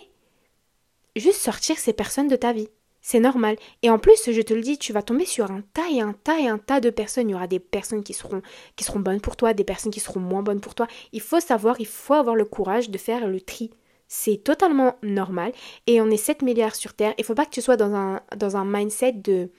juste 1.16 1.40
sortir 1.40 1.78
ces 1.78 1.92
personnes 1.92 2.28
de 2.28 2.36
ta 2.36 2.52
vie 2.52 2.68
c'est 3.06 3.20
normal. 3.20 3.56
Et 3.82 3.90
en 3.90 3.98
plus, 3.98 4.30
je 4.32 4.40
te 4.40 4.54
le 4.54 4.62
dis, 4.62 4.78
tu 4.78 4.94
vas 4.94 5.02
tomber 5.02 5.26
sur 5.26 5.50
un 5.50 5.60
tas 5.74 5.90
et 5.92 6.00
un 6.00 6.14
tas 6.14 6.40
et 6.40 6.48
un 6.48 6.56
tas 6.56 6.80
de 6.80 6.88
personnes. 6.88 7.28
Il 7.28 7.32
y 7.32 7.34
aura 7.34 7.46
des 7.46 7.58
personnes 7.58 8.02
qui 8.02 8.14
seront, 8.14 8.40
qui 8.76 8.84
seront 8.84 8.98
bonnes 8.98 9.20
pour 9.20 9.36
toi, 9.36 9.52
des 9.52 9.62
personnes 9.62 9.92
qui 9.92 10.00
seront 10.00 10.20
moins 10.20 10.42
bonnes 10.42 10.62
pour 10.62 10.74
toi. 10.74 10.86
Il 11.12 11.20
faut 11.20 11.38
savoir, 11.38 11.78
il 11.80 11.86
faut 11.86 12.14
avoir 12.14 12.34
le 12.34 12.46
courage 12.46 12.88
de 12.88 12.96
faire 12.96 13.28
le 13.28 13.42
tri. 13.42 13.70
C'est 14.08 14.42
totalement 14.44 14.96
normal. 15.02 15.52
Et 15.86 16.00
on 16.00 16.10
est 16.10 16.16
7 16.16 16.42
milliards 16.42 16.74
sur 16.74 16.94
Terre. 16.94 17.14
Il 17.18 17.24
faut 17.24 17.34
pas 17.34 17.46
que 17.46 17.50
tu 17.50 17.62
sois 17.62 17.76
dans 17.76 17.94
un, 17.94 18.20
dans 18.36 18.56
un 18.56 18.64
mindset 18.64 19.12
de 19.12 19.50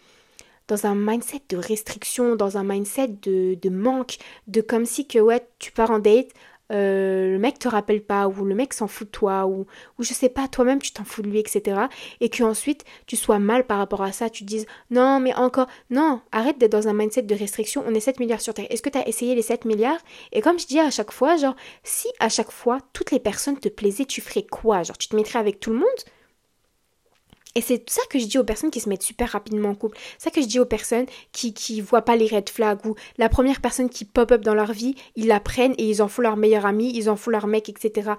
dans 0.67 0.87
un 0.87 0.95
mindset 0.95 1.43
de 1.49 1.57
restriction, 1.57 2.35
dans 2.35 2.57
un 2.57 2.63
mindset 2.63 3.09
de, 3.21 3.53
de 3.53 3.69
manque, 3.69 4.17
de 4.47 4.61
comme 4.61 4.85
si 4.85 5.07
que 5.07 5.19
ouais, 5.19 5.47
tu 5.59 5.71
pars 5.71 5.91
en 5.91 5.99
date, 5.99 6.29
euh, 6.71 7.33
le 7.33 7.39
mec 7.39 7.59
te 7.59 7.67
rappelle 7.67 8.01
pas 8.01 8.27
ou 8.27 8.43
le 8.43 8.55
mec 8.55 8.73
s'en 8.73 8.87
fout 8.87 9.07
de 9.07 9.11
toi 9.11 9.45
ou, 9.45 9.67
ou 9.99 10.03
je 10.03 10.13
sais 10.13 10.29
pas 10.29 10.47
toi-même 10.47 10.81
tu 10.81 10.91
t'en 10.91 11.03
fous 11.03 11.21
de 11.21 11.29
lui 11.29 11.39
etc 11.39 11.81
et 12.21 12.29
que 12.29 12.43
ensuite 12.43 12.83
tu 13.05 13.15
sois 13.15 13.39
mal 13.39 13.65
par 13.65 13.77
rapport 13.77 14.01
à 14.01 14.11
ça 14.11 14.29
tu 14.29 14.43
te 14.43 14.49
dises 14.49 14.65
non 14.89 15.19
mais 15.19 15.33
encore 15.35 15.67
non 15.89 16.21
arrête 16.31 16.57
d'être 16.57 16.71
dans 16.71 16.87
un 16.87 16.93
mindset 16.93 17.23
de 17.23 17.35
restriction 17.35 17.83
on 17.85 17.93
est 17.93 17.99
7 17.99 18.19
milliards 18.19 18.41
sur 18.41 18.53
terre. 18.53 18.67
Est-ce 18.69 18.81
que 18.81 18.89
tu 18.89 18.97
as 18.97 19.07
essayé 19.07 19.35
les 19.35 19.41
7 19.41 19.65
milliards? 19.65 19.99
Et 20.31 20.41
comme 20.41 20.59
je 20.59 20.67
dis 20.67 20.79
à 20.79 20.89
chaque 20.89 21.11
fois 21.11 21.37
genre 21.37 21.55
si 21.83 22.07
à 22.19 22.29
chaque 22.29 22.51
fois 22.51 22.79
toutes 22.93 23.11
les 23.11 23.19
personnes 23.19 23.59
te 23.59 23.69
plaisaient 23.69 24.05
tu 24.05 24.21
ferais 24.21 24.43
quoi? 24.43 24.83
Genre 24.83 24.97
tu 24.97 25.07
te 25.07 25.15
mettrais 25.15 25.39
avec 25.39 25.59
tout 25.59 25.71
le 25.71 25.77
monde? 25.77 25.87
Et 27.55 27.61
c'est 27.61 27.89
ça 27.89 28.01
que 28.09 28.19
je 28.19 28.25
dis 28.25 28.37
aux 28.37 28.43
personnes 28.43 28.69
qui 28.69 28.81
se 28.81 28.89
mettent 28.89 29.01
super 29.01 29.29
rapidement 29.29 29.69
en 29.69 29.75
couple. 29.75 29.97
Ça 30.17 30.29
que 30.29 30.41
je 30.41 30.47
dis 30.47 30.59
aux 30.59 30.65
personnes 30.65 31.05
qui 31.31 31.53
qui 31.53 31.79
voient 31.79 32.03
pas 32.03 32.17
les 32.17 32.27
red 32.27 32.49
flags 32.49 32.85
ou 32.85 32.95
la 33.17 33.29
première 33.29 33.61
personne 33.61 33.89
qui 33.89 34.03
pop 34.03 34.31
up 34.31 34.41
dans 34.41 34.53
leur 34.53 34.73
vie, 34.73 34.95
ils 35.15 35.27
la 35.27 35.39
prennent 35.39 35.73
et 35.77 35.89
ils 35.89 36.01
en 36.01 36.09
font 36.09 36.21
leur 36.21 36.35
meilleur 36.35 36.65
ami, 36.65 36.91
ils 36.93 37.09
en 37.09 37.15
font 37.15 37.31
leur 37.31 37.47
mec, 37.47 37.69
etc. 37.69 38.11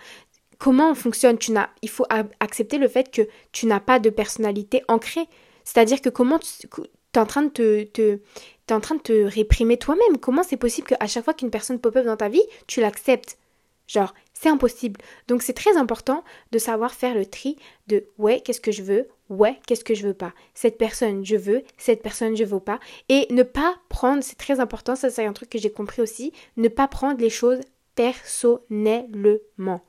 Comment 0.58 0.90
on 0.90 0.94
fonctionne? 0.94 1.36
Tu 1.36 1.52
n'as, 1.52 1.68
il 1.82 1.90
faut 1.90 2.06
accepter 2.40 2.78
le 2.78 2.88
fait 2.88 3.10
que 3.10 3.28
tu 3.52 3.66
n'as 3.66 3.80
pas 3.80 3.98
de 3.98 4.08
personnalité 4.08 4.82
ancrée. 4.88 5.28
C'est-à-dire 5.64 6.00
que 6.00 6.08
comment 6.08 6.38
tu 6.38 6.66
es 7.14 7.18
en 7.18 7.26
train 7.26 7.42
de 7.42 7.48
te, 7.50 7.84
te 7.84 8.20
es 8.68 8.72
en 8.72 8.80
train 8.80 8.96
de 8.96 9.02
te 9.02 9.24
réprimer 9.24 9.76
toi-même. 9.76 10.18
Comment 10.18 10.42
c'est 10.42 10.56
possible 10.56 10.88
qu'à 10.88 11.06
chaque 11.06 11.24
fois 11.24 11.34
qu'une 11.34 11.50
personne 11.50 11.78
pop 11.78 11.94
up 11.94 12.06
dans 12.06 12.16
ta 12.16 12.28
vie, 12.28 12.42
tu 12.66 12.80
l'acceptes? 12.80 13.38
Genre, 13.86 14.12
c'est 14.38 14.50
impossible. 14.50 15.00
Donc 15.28 15.42
c'est 15.42 15.54
très 15.54 15.78
important 15.78 16.22
de 16.52 16.58
savoir 16.58 16.92
faire 16.92 17.14
le 17.14 17.24
tri 17.24 17.56
de 17.86 18.04
ouais, 18.18 18.42
qu'est-ce 18.42 18.60
que 18.60 18.70
je 18.70 18.82
veux, 18.82 19.08
ouais, 19.30 19.58
qu'est-ce 19.66 19.84
que 19.84 19.94
je 19.94 20.06
veux 20.06 20.14
pas. 20.14 20.34
Cette 20.52 20.76
personne, 20.76 21.24
je 21.24 21.36
veux, 21.36 21.62
cette 21.78 22.02
personne, 22.02 22.36
je 22.36 22.44
veux 22.44 22.60
pas. 22.60 22.78
Et 23.08 23.26
ne 23.30 23.42
pas 23.42 23.76
prendre, 23.88 24.22
c'est 24.22 24.36
très 24.36 24.60
important, 24.60 24.94
ça 24.94 25.08
c'est 25.08 25.24
un 25.24 25.32
truc 25.32 25.48
que 25.48 25.58
j'ai 25.58 25.72
compris 25.72 26.02
aussi, 26.02 26.32
ne 26.58 26.68
pas 26.68 26.86
prendre 26.86 27.20
les 27.20 27.30
choses 27.30 27.60
personnellement. 27.94 29.80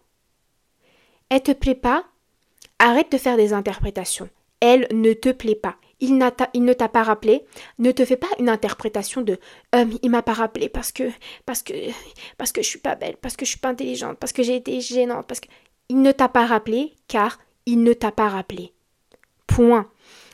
Elle 1.30 1.44
te 1.44 1.52
plaît 1.52 1.76
pas, 1.76 2.06
arrête 2.80 3.12
de 3.12 3.18
faire 3.18 3.36
des 3.36 3.52
interprétations. 3.52 4.30
Elle 4.62 4.88
ne 4.94 5.12
te 5.12 5.30
plaît 5.30 5.56
pas 5.56 5.76
il, 6.00 6.18
ne 6.18 6.74
t'a 6.74 6.90
pas 6.90 7.04
rappelé, 7.04 7.44
ne 7.80 7.92
te 7.92 8.06
fais 8.06 8.18
pas 8.18 8.28
une 8.40 8.50
interprétation 8.50 9.22
de 9.22 9.40
euh, 9.76 9.86
il 10.04 10.10
m'a 10.12 10.22
pas 10.22 10.34
rappelé 10.34 10.70
parce 10.70 10.92
que 10.92 11.04
parce 11.46 11.64
que 11.64 11.74
parce 12.38 12.52
que 12.52 12.62
je 12.62 12.68
suis 12.68 12.80
pas 12.80 12.96
belle, 12.96 13.18
parce 13.18 13.36
que 13.36 13.46
je 13.46 13.52
suis 13.52 13.60
pas 13.60 13.70
intelligente, 13.70 14.18
parce 14.20 14.32
que 14.32 14.44
j'ai 14.44 14.56
été 14.56 14.80
gênante, 14.80 15.26
parce 15.28 15.40
que 15.40 15.48
il 15.90 16.02
ne 16.02 16.12
t'a 16.12 16.30
pas 16.30 16.46
rappelé 16.46 16.94
car 17.08 17.40
il 17.66 17.84
ne 17.84 17.94
t'a 17.94 18.12
pas 18.12 18.30
rappelé. 18.30 18.74
Point. 19.48 19.90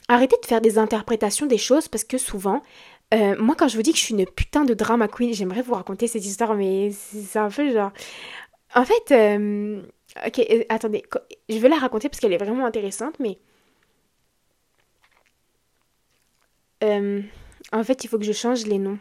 Arrêtez 0.10 0.36
de 0.42 0.46
faire 0.46 0.62
des 0.62 0.78
interprétations 0.78 1.46
des 1.46 1.58
choses 1.58 1.88
parce 1.88 2.04
que 2.04 2.18
souvent 2.18 2.62
euh, 3.14 3.36
moi 3.40 3.56
quand 3.56 3.68
je 3.68 3.78
vous 3.78 3.84
dis 3.84 3.92
que 3.92 3.98
je 3.98 4.04
suis 4.04 4.16
une 4.16 4.26
putain 4.26 4.66
de 4.66 4.74
drama 4.74 5.08
queen, 5.08 5.34
j'aimerais 5.34 5.62
vous 5.62 5.76
raconter 5.76 6.08
cette 6.08 6.26
histoire 6.26 6.56
mais 6.56 6.92
c'est 6.92 7.40
un 7.40 7.50
peu 7.50 7.72
genre 7.72 7.92
en 8.76 8.86
fait 8.86 9.12
euh, 9.12 9.82
OK, 10.28 10.42
attendez, 10.70 11.04
je 11.48 11.58
vais 11.58 11.70
la 11.70 11.78
raconter 11.78 12.10
parce 12.10 12.20
qu'elle 12.20 12.34
est 12.34 12.38
vraiment 12.38 12.66
intéressante 12.66 13.16
mais 13.20 13.38
Euh, 16.84 17.22
en 17.72 17.84
fait, 17.84 18.04
il 18.04 18.08
faut 18.08 18.20
que 18.20 18.26
je 18.26 18.32
change 18.32 18.66
les 18.66 18.78
noms. 18.78 19.00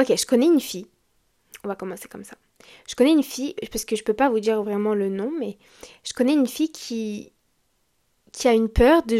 Ok, 0.00 0.16
je 0.16 0.26
connais 0.26 0.46
une 0.46 0.60
fille. 0.60 0.86
On 1.64 1.68
va 1.68 1.76
commencer 1.76 2.08
comme 2.08 2.24
ça. 2.24 2.36
Je 2.88 2.94
connais 2.94 3.12
une 3.12 3.22
fille, 3.22 3.54
parce 3.70 3.84
que 3.84 3.96
je 3.96 4.04
peux 4.04 4.14
pas 4.14 4.30
vous 4.30 4.40
dire 4.40 4.62
vraiment 4.62 4.94
le 4.94 5.08
nom, 5.08 5.30
mais 5.38 5.58
je 6.04 6.12
connais 6.12 6.32
une 6.32 6.46
fille 6.46 6.72
qui, 6.72 7.32
qui 8.32 8.48
a 8.48 8.52
une 8.52 8.68
peur 8.68 9.02
de, 9.02 9.18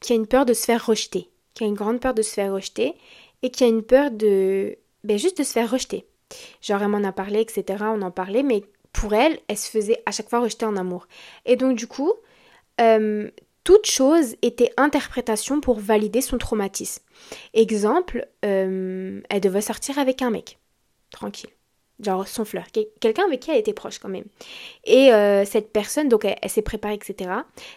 qui 0.00 0.12
a 0.12 0.16
une 0.16 0.26
peur 0.26 0.46
de 0.46 0.54
se 0.54 0.64
faire 0.64 0.86
rejeter, 0.86 1.28
qui 1.54 1.64
a 1.64 1.66
une 1.66 1.74
grande 1.74 2.00
peur 2.00 2.14
de 2.14 2.22
se 2.22 2.32
faire 2.32 2.52
rejeter, 2.52 2.94
et 3.42 3.50
qui 3.50 3.64
a 3.64 3.66
une 3.66 3.82
peur 3.82 4.10
de, 4.10 4.76
ben 5.02 5.18
juste 5.18 5.38
de 5.38 5.44
se 5.44 5.52
faire 5.52 5.70
rejeter. 5.70 6.06
Genre 6.62 6.82
elle 6.82 6.88
m'en 6.88 7.04
a 7.04 7.12
parlé, 7.12 7.40
etc. 7.40 7.84
On 7.88 8.02
en 8.02 8.10
parlait, 8.10 8.42
mais 8.42 8.64
pour 8.92 9.12
elle, 9.12 9.38
elle 9.48 9.58
se 9.58 9.70
faisait 9.70 10.02
à 10.06 10.12
chaque 10.12 10.30
fois 10.30 10.40
rejeter 10.40 10.64
en 10.66 10.76
amour. 10.76 11.06
Et 11.44 11.56
donc 11.56 11.76
du 11.76 11.86
coup, 11.86 12.12
euh, 12.80 13.30
toute 13.64 13.86
chose 13.86 14.36
était 14.42 14.70
interprétation 14.76 15.60
pour 15.60 15.80
valider 15.80 16.20
son 16.20 16.36
traumatisme. 16.36 17.02
Exemple, 17.54 18.28
euh, 18.44 19.20
elle 19.30 19.40
devait 19.40 19.62
sortir 19.62 19.98
avec 19.98 20.20
un 20.20 20.30
mec. 20.30 20.58
Tranquille. 21.10 21.50
Genre 22.00 22.28
son 22.28 22.44
fleur. 22.44 22.66
Quelqu'un 23.00 23.24
avec 23.24 23.40
qui 23.40 23.50
elle 23.50 23.56
était 23.56 23.72
proche 23.72 23.98
quand 23.98 24.08
même. 24.08 24.26
Et 24.84 25.12
euh, 25.12 25.44
cette 25.44 25.72
personne, 25.72 26.08
donc 26.08 26.24
elle, 26.24 26.50
s'est 26.50 26.62
préparée, 26.62 26.94
etc. 26.94 27.30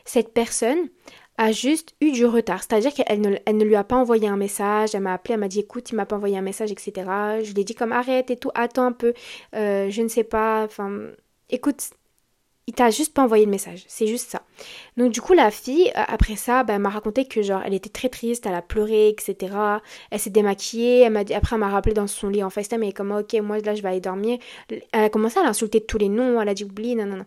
Cette 0.06 0.34
personne 0.34 0.90
a 1.38 1.52
juste 1.52 1.96
eu 2.02 2.12
du 2.12 2.26
retard. 2.26 2.64
C'est-à-dire 2.64 2.94
qu'elle 2.94 3.22
ne, 3.22 3.64
lui 3.64 3.76
a 3.76 3.84
pas 3.84 3.96
envoyé 3.96 4.28
un 4.28 4.38
message. 4.38 4.96
Elle 4.96 5.02
m'a 5.02 5.14
appelé, 5.14 5.36
elle 5.36 5.40
m'a 5.40 5.48
dit 5.48 5.60
écoute, 5.60 5.92
il 5.92 5.96
m'a 5.96 6.06
pas 6.06 6.16
envoyé 6.16 6.38
un 6.38 6.42
message, 6.42 6.72
etc. 6.72 6.94
Je 7.44 7.54
lui 7.54 7.62
ai 7.62 7.64
dit 7.64 7.76
comme 7.76 7.92
arrête 7.92 8.32
et 8.32 8.38
tout, 8.38 8.52
attends 8.56 8.86
un 8.86 8.92
peu. 8.92 9.14
Euh, 9.56 9.90
je 9.90 10.02
ne 10.02 10.08
sais 10.08 10.24
pas. 10.24 10.64
Enfin, 10.66 11.12
écoute, 11.50 11.92
il 12.68 12.74
t'a 12.74 12.90
juste 12.90 13.14
pas 13.14 13.24
envoyé 13.24 13.46
le 13.46 13.52
message, 13.52 13.86
c'est 13.88 14.08
juste 14.08 14.30
ça. 14.30 14.42
Donc 14.98 15.14
du 15.14 15.22
coup 15.22 15.34
la 15.34 15.52
fille, 15.52 15.90
euh, 15.96 16.04
après 16.06 16.36
ça, 16.36 16.64
bah, 16.64 16.74
elle 16.74 16.82
m'a 16.82 16.90
raconté 16.90 17.26
que 17.26 17.42
genre 17.42 17.62
elle 17.66 17.74
était 17.74 17.90
très 17.90 18.10
triste, 18.10 18.46
elle 18.46 18.54
a 18.54 18.62
pleuré, 18.62 19.08
etc. 19.08 19.56
Elle 20.12 20.20
s'est 20.20 20.30
démaquillée, 20.30 21.02
elle 21.02 21.14
m'a 21.14 21.22
après 21.22 21.56
elle 21.56 21.62
m'a 21.62 21.70
rappelé 21.70 21.94
dans 21.94 22.08
son 22.08 22.28
lit 22.28 22.44
en 22.44 22.50
FaceTime, 22.50 22.84
elle 22.84 22.90
est 22.90 22.94
comme 22.94 23.12
ok 23.14 23.34
moi 23.42 23.60
là 23.60 23.74
je 23.74 23.82
vais 23.82 23.88
aller 23.88 24.02
dormir. 24.02 24.38
Elle 24.70 25.04
a 25.04 25.10
commencé 25.10 25.40
à 25.40 25.44
l'insulter 25.44 25.80
de 25.80 25.86
tous 25.86 25.98
les 25.98 26.10
noms, 26.10 26.42
elle 26.42 26.50
a 26.50 26.54
dit 26.54 26.66
oublie, 26.66 26.96
non 26.96 27.06
non 27.06 27.18
non. 27.18 27.26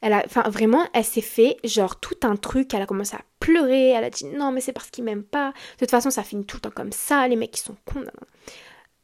Elle 0.00 0.14
a, 0.14 0.22
enfin 0.24 0.42
vraiment, 0.48 0.84
elle 0.94 1.04
s'est 1.04 1.20
fait 1.20 1.58
genre 1.64 2.00
tout 2.00 2.16
un 2.22 2.36
truc, 2.36 2.72
elle 2.72 2.82
a 2.82 2.86
commencé 2.86 3.14
à 3.14 3.20
pleurer, 3.40 3.90
elle 3.90 4.04
a 4.04 4.10
dit 4.10 4.24
non 4.24 4.52
mais 4.52 4.62
c'est 4.62 4.72
parce 4.72 4.90
qu'il 4.90 5.04
m'aime 5.04 5.22
pas. 5.22 5.50
De 5.74 5.80
toute 5.80 5.90
façon 5.90 6.10
ça 6.10 6.22
finit 6.22 6.46
tout 6.46 6.56
le 6.56 6.62
temps 6.62 6.72
comme 6.74 6.92
ça, 6.92 7.28
les 7.28 7.36
mecs 7.36 7.56
ils 7.58 7.62
sont 7.62 7.76
cons. 7.84 8.06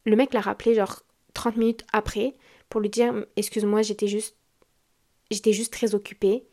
Le 0.07 0.17
mec 0.17 0.33
l'a 0.33 0.41
rappelé 0.41 0.75
genre 0.75 1.03
30 1.35 1.59
minutes 1.59 1.85
après 1.93 2.33
pour 2.71 2.81
lui 2.81 2.89
dire 2.89 3.13
excuse-moi 3.37 3.83
j'étais 3.83 4.09
juste 4.09 4.38
j'étais 5.31 5.53
juste 5.53 5.73
très 5.73 5.95
occupée, 5.95 6.47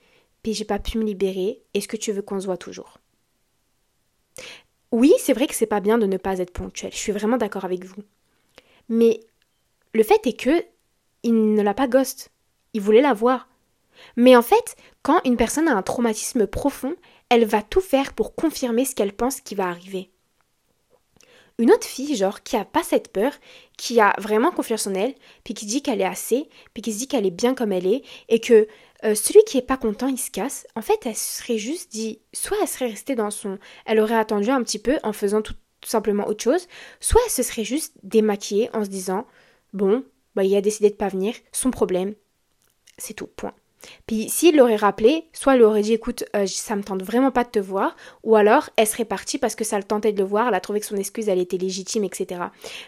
puis 0.43 0.53
j'ai 0.53 0.65
pas 0.65 0.79
pu 0.79 0.97
me 0.97 1.03
libérer. 1.03 1.63
Est-ce 1.73 1.87
que 1.87 1.97
tu 1.97 2.11
veux 2.11 2.21
qu'on 2.21 2.39
se 2.39 2.45
voit 2.45 2.57
toujours? 2.57 2.99
Oui, 4.91 5.13
c'est 5.19 5.33
vrai 5.33 5.47
que 5.47 5.55
c'est 5.55 5.65
pas 5.65 5.79
bien 5.79 5.97
de 5.97 6.05
ne 6.05 6.17
pas 6.17 6.39
être 6.39 6.53
ponctuel. 6.53 6.91
Je 6.91 6.97
suis 6.97 7.11
vraiment 7.11 7.37
d'accord 7.37 7.65
avec 7.65 7.83
vous. 7.83 8.03
Mais 8.89 9.19
le 9.93 10.03
fait 10.03 10.25
est 10.27 10.39
que 10.39 10.63
il 11.23 11.53
ne 11.53 11.61
l'a 11.61 11.73
pas 11.73 11.87
ghost. 11.87 12.31
Il 12.73 12.81
voulait 12.81 13.01
la 13.01 13.13
voir. 13.13 13.49
Mais 14.15 14.35
en 14.35 14.41
fait, 14.41 14.75
quand 15.01 15.21
une 15.25 15.37
personne 15.37 15.67
a 15.67 15.75
un 15.75 15.81
traumatisme 15.81 16.45
profond, 16.45 16.95
elle 17.29 17.45
va 17.45 17.61
tout 17.61 17.81
faire 17.81 18.13
pour 18.13 18.35
confirmer 18.35 18.85
ce 18.85 18.93
qu'elle 18.93 19.13
pense 19.13 19.41
qui 19.41 19.55
va 19.55 19.67
arriver. 19.67 20.11
Une 21.57 21.71
autre 21.71 21.87
fille, 21.87 22.15
genre, 22.15 22.43
qui 22.43 22.57
a 22.57 22.65
pas 22.65 22.83
cette 22.83 23.11
peur, 23.11 23.31
qui 23.77 23.99
a 23.99 24.13
vraiment 24.19 24.51
confiance 24.51 24.87
en 24.87 24.93
elle, 24.93 25.15
puis 25.43 25.53
qui 25.53 25.65
dit 25.65 25.81
qu'elle 25.81 26.01
est 26.01 26.05
assez, 26.05 26.49
puis 26.73 26.81
qui 26.81 26.93
se 26.93 26.99
dit 26.99 27.07
qu'elle 27.07 27.25
est 27.25 27.31
bien 27.31 27.53
comme 27.53 27.71
elle 27.71 27.87
est, 27.87 28.03
et 28.29 28.39
que 28.39 28.67
euh, 29.03 29.15
celui 29.15 29.43
qui 29.43 29.57
est 29.57 29.61
pas 29.61 29.77
content, 29.77 30.07
il 30.07 30.17
se 30.17 30.31
casse. 30.31 30.65
En 30.75 30.81
fait, 30.81 30.99
elle 31.05 31.15
serait 31.15 31.57
juste 31.57 31.91
dit, 31.91 32.19
soit 32.33 32.57
elle 32.61 32.67
serait 32.67 32.87
restée 32.87 33.15
dans 33.15 33.31
son, 33.31 33.59
elle 33.85 33.99
aurait 33.99 34.15
attendu 34.15 34.49
un 34.49 34.63
petit 34.63 34.79
peu 34.79 34.97
en 35.03 35.13
faisant 35.13 35.41
tout, 35.41 35.55
simplement 35.83 36.27
autre 36.27 36.43
chose, 36.43 36.67
soit 36.99 37.21
elle 37.25 37.31
se 37.31 37.43
serait 37.43 37.63
juste 37.63 37.93
démaquillée 38.01 38.69
en 38.73 38.83
se 38.83 38.89
disant, 38.89 39.27
bon, 39.73 40.03
bah 40.35 40.43
il 40.43 40.55
a 40.55 40.61
décidé 40.61 40.89
de 40.89 40.95
pas 40.95 41.09
venir, 41.09 41.35
son 41.51 41.69
problème, 41.69 42.15
c'est 42.97 43.13
tout, 43.13 43.27
point. 43.27 43.53
Puis 44.07 44.29
s'il 44.29 44.57
l'aurait 44.57 44.75
rappelé, 44.75 45.27
soit 45.33 45.55
elle 45.55 45.63
aurait 45.63 45.81
dit 45.81 45.93
écoute, 45.93 46.23
euh, 46.35 46.45
ça 46.47 46.75
me 46.75 46.83
tente 46.83 47.03
vraiment 47.03 47.31
pas 47.31 47.43
de 47.43 47.49
te 47.49 47.59
voir, 47.59 47.95
ou 48.23 48.35
alors 48.35 48.69
elle 48.77 48.87
serait 48.87 49.05
partie 49.05 49.37
parce 49.37 49.55
que 49.55 49.63
ça 49.63 49.77
le 49.77 49.83
tentait 49.83 50.13
de 50.13 50.19
le 50.19 50.27
voir, 50.27 50.47
elle 50.47 50.53
a 50.55 50.59
trouvé 50.59 50.79
que 50.79 50.85
son 50.85 50.97
excuse 50.97 51.29
elle 51.29 51.39
était 51.39 51.57
légitime, 51.57 52.03
etc. 52.03 52.41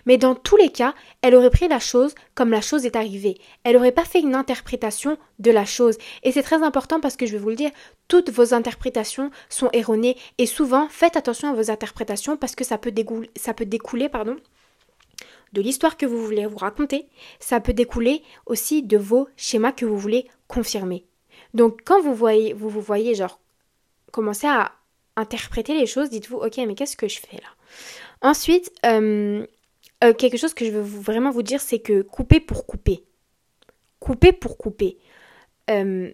Mais 0.06 0.18
dans 0.18 0.36
tous 0.36 0.58
les 0.58 0.70
cas, 0.70 0.94
elle 1.22 1.36
aurait 1.36 1.50
pris 1.50 1.68
la 1.68 1.80
chose 1.80 2.16
comme 2.36 2.52
la 2.52 2.62
chose 2.62 2.86
est 2.86 2.96
arrivée. 2.96 3.38
Elle 3.64 3.76
n'aurait 3.76 3.92
pas 3.92 4.06
fait 4.06 4.20
une 4.20 4.36
interprétation 4.36 5.18
de 5.40 5.52
la 5.52 5.66
chose. 5.66 5.98
Et 6.24 6.32
c'est 6.32 6.44
très 6.44 6.64
important 6.64 7.00
parce 7.00 7.16
que 7.16 7.26
je 7.26 7.34
vais 7.34 7.38
vous 7.38 7.50
le 7.50 7.56
dire, 7.56 7.72
toutes 8.08 8.30
vos 8.30 8.54
interprétations 8.54 9.32
sont 9.50 9.70
erronées 9.74 10.18
et 10.38 10.46
souvent 10.46 10.88
faites 10.90 11.18
attention 11.18 11.50
à 11.50 11.54
vos 11.54 11.72
interprétations 11.72 12.38
parce 12.38 12.56
que 12.56 12.64
ça 12.64 12.78
peut, 12.78 12.94
ça 13.36 13.54
peut 13.54 13.66
découler 13.66 14.10
pardon, 14.10 14.38
de 15.54 15.62
l'histoire 15.62 15.98
que 15.98 16.06
vous 16.06 16.24
voulez 16.24 16.46
vous 16.46 16.58
raconter, 16.58 17.08
ça 17.40 17.60
peut 17.60 17.74
découler 17.74 18.24
aussi 18.46 18.84
de 18.84 18.98
vos 18.98 19.28
schémas 19.36 19.72
que 19.72 19.86
vous 19.86 19.98
voulez 19.98 20.28
confirmer. 20.48 21.06
Donc 21.54 21.82
quand 21.86 22.02
vous 22.02 22.14
voyez, 22.14 22.54
vous, 22.54 22.70
vous 22.70 22.82
voyez 22.82 23.16
genre 23.16 23.40
commencer 24.12 24.48
à 24.48 24.74
interpréter 25.16 25.74
les 25.74 25.86
choses, 25.86 26.10
dites-vous 26.10 26.38
ok 26.38 26.58
mais 26.68 26.76
qu'est-ce 26.76 26.98
que 26.98 27.08
je 27.08 27.20
fais 27.20 27.38
là? 27.38 27.50
Ensuite, 28.22 28.72
euh, 28.86 29.46
euh, 30.04 30.14
quelque 30.14 30.38
chose 30.38 30.54
que 30.54 30.66
je 30.66 30.72
veux 30.72 30.82
vraiment 30.82 31.32
vous 31.32 31.44
dire, 31.44 31.62
c'est 31.62 31.80
que 31.80 32.02
couper 32.02 32.40
pour 32.40 32.66
couper. 32.66 33.04
Couper 34.00 34.32
pour 34.32 34.58
couper. 34.58 34.98
Euh, 35.70 36.12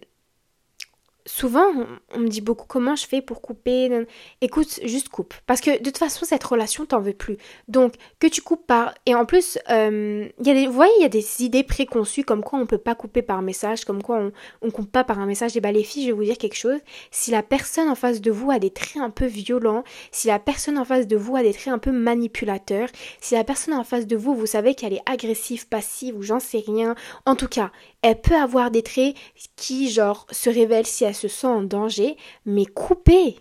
souvent, 1.26 1.66
on, 2.14 2.18
me 2.18 2.28
dit 2.28 2.40
beaucoup 2.40 2.66
comment 2.66 2.96
je 2.96 3.06
fais 3.06 3.22
pour 3.22 3.40
couper. 3.40 4.06
Écoute, 4.40 4.80
juste 4.84 5.08
coupe. 5.08 5.34
Parce 5.46 5.60
que 5.60 5.78
de 5.78 5.84
toute 5.84 5.98
façon, 5.98 6.24
cette 6.24 6.44
relation, 6.44 6.86
t'en 6.86 7.00
veux 7.00 7.12
plus. 7.12 7.36
Donc, 7.68 7.94
que 8.20 8.26
tu 8.26 8.42
coupes 8.42 8.66
par. 8.66 8.94
Et 9.06 9.14
en 9.14 9.24
plus, 9.24 9.58
euh, 9.70 10.28
y 10.42 10.50
a 10.50 10.54
des... 10.54 10.66
vous 10.66 10.72
voyez, 10.72 10.92
il 10.98 11.02
y 11.02 11.06
a 11.06 11.10
des 11.10 11.42
idées 11.42 11.62
préconçues 11.62 12.24
comme 12.24 12.42
quoi 12.42 12.58
on 12.58 12.66
peut 12.66 12.78
pas 12.78 12.94
couper 12.94 13.22
par 13.22 13.42
message, 13.42 13.84
comme 13.84 14.02
quoi 14.02 14.16
on, 14.16 14.32
on 14.62 14.70
coupe 14.70 14.90
pas 14.90 15.04
par 15.04 15.18
un 15.18 15.26
message. 15.26 15.56
Et 15.56 15.60
bah, 15.60 15.72
les 15.72 15.84
filles, 15.84 16.04
je 16.04 16.08
vais 16.08 16.12
vous 16.12 16.24
dire 16.24 16.38
quelque 16.38 16.56
chose. 16.56 16.80
Si 17.10 17.30
la 17.30 17.42
personne 17.42 17.88
en 17.88 17.94
face 17.94 18.20
de 18.20 18.30
vous 18.30 18.50
a 18.50 18.58
des 18.58 18.70
traits 18.70 19.02
un 19.02 19.10
peu 19.10 19.26
violents, 19.26 19.84
si 20.10 20.28
la 20.28 20.38
personne 20.38 20.78
en 20.78 20.84
face 20.84 21.06
de 21.06 21.16
vous 21.16 21.36
a 21.36 21.42
des 21.42 21.52
traits 21.52 21.72
un 21.72 21.78
peu 21.78 21.92
manipulateurs, 21.92 22.88
si 23.20 23.34
la 23.34 23.44
personne 23.44 23.74
en 23.74 23.84
face 23.84 24.06
de 24.06 24.16
vous, 24.16 24.34
vous 24.34 24.46
savez 24.46 24.74
qu'elle 24.74 24.92
est 24.92 25.02
agressive, 25.06 25.68
passive 25.68 26.16
ou 26.16 26.22
j'en 26.22 26.40
sais 26.40 26.62
rien, 26.66 26.94
en 27.26 27.36
tout 27.36 27.48
cas, 27.48 27.70
elle 28.04 28.20
peut 28.20 28.36
avoir 28.36 28.70
des 28.70 28.82
traits 28.82 29.16
qui, 29.56 29.90
genre, 29.90 30.26
se 30.30 30.50
révèlent 30.50 30.86
si 30.86 31.04
elle 31.04 31.14
se 31.14 31.26
sent 31.26 31.46
en 31.46 31.62
danger, 31.62 32.18
mais 32.44 32.66
coupez. 32.66 33.38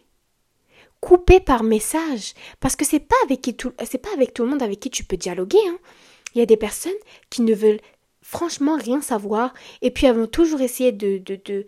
Coupez 1.01 1.41
par 1.41 1.63
message. 1.63 2.33
Parce 2.61 2.77
que 2.77 2.85
c'est 2.85 3.01
pas 3.01 3.17
avec 3.25 3.41
qui 3.41 3.57
tout, 3.57 3.73
c'est 3.83 3.97
pas 3.97 4.13
avec 4.13 4.33
tout 4.33 4.43
le 4.43 4.49
monde 4.49 4.63
avec 4.63 4.79
qui 4.79 4.89
tu 4.89 5.03
peux 5.03 5.17
dialoguer, 5.17 5.59
hein. 5.67 5.77
Il 6.33 6.39
y 6.39 6.41
a 6.41 6.45
des 6.45 6.55
personnes 6.55 6.93
qui 7.29 7.41
ne 7.41 7.53
veulent 7.53 7.81
franchement 8.21 8.77
rien 8.77 9.01
savoir 9.01 9.53
et 9.81 9.91
puis 9.91 10.07
elles 10.07 10.27
toujours 10.29 10.61
essayer 10.61 10.93
de, 10.93 11.17
de, 11.17 11.35
de, 11.45 11.65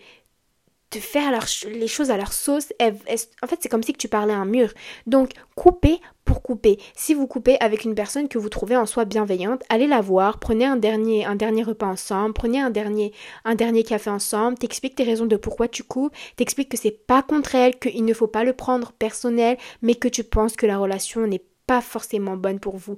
faire 0.97 1.37
les 1.67 1.87
choses 1.87 2.09
à 2.09 2.17
leur 2.17 2.31
sauce. 2.31 2.71
en 2.79 3.47
fait, 3.47 3.59
c'est 3.59 3.67
comme 3.67 3.83
si 3.83 3.91
tu 3.91 4.07
parlais 4.07 4.33
à 4.33 4.37
un 4.37 4.45
mur. 4.45 4.73
Donc, 5.05 5.33
coupez 5.55 5.99
pour 6.25 6.41
couper. 6.41 6.79
Si 6.95 7.13
vous 7.13 7.27
coupez 7.27 7.57
avec 7.59 7.85
une 7.85 7.95
personne 7.95 8.27
que 8.27 8.37
vous 8.37 8.49
trouvez 8.49 8.75
en 8.75 8.85
soi 8.85 9.05
bienveillante, 9.05 9.63
allez 9.69 9.87
la 9.87 10.01
voir, 10.01 10.39
prenez 10.39 10.65
un 10.65 10.75
dernier, 10.75 11.23
un 11.23 11.35
dernier 11.35 11.63
repas 11.63 11.85
ensemble, 11.85 12.33
prenez 12.33 12.59
un 12.59 12.71
dernier, 12.71 13.13
un 13.45 13.55
dernier 13.55 13.83
café 13.83 14.09
ensemble, 14.09 14.57
t'expliques 14.57 14.95
tes 14.95 15.03
raisons 15.03 15.27
de 15.27 15.37
pourquoi 15.37 15.67
tu 15.67 15.83
coupes, 15.83 16.13
t'expliques 16.35 16.69
que 16.69 16.77
c'est 16.77 16.91
pas 16.91 17.21
contre 17.21 17.55
elle, 17.55 17.77
qu'il 17.77 18.03
ne 18.03 18.13
faut 18.13 18.27
pas 18.27 18.43
le 18.43 18.53
prendre 18.53 18.91
personnel, 18.91 19.57
mais 19.81 19.95
que 19.95 20.07
tu 20.07 20.23
penses 20.23 20.55
que 20.55 20.65
la 20.65 20.77
relation 20.77 21.25
n'est 21.27 21.43
pas 21.67 21.81
forcément 21.81 22.35
bonne 22.35 22.59
pour 22.59 22.77
vous. 22.77 22.97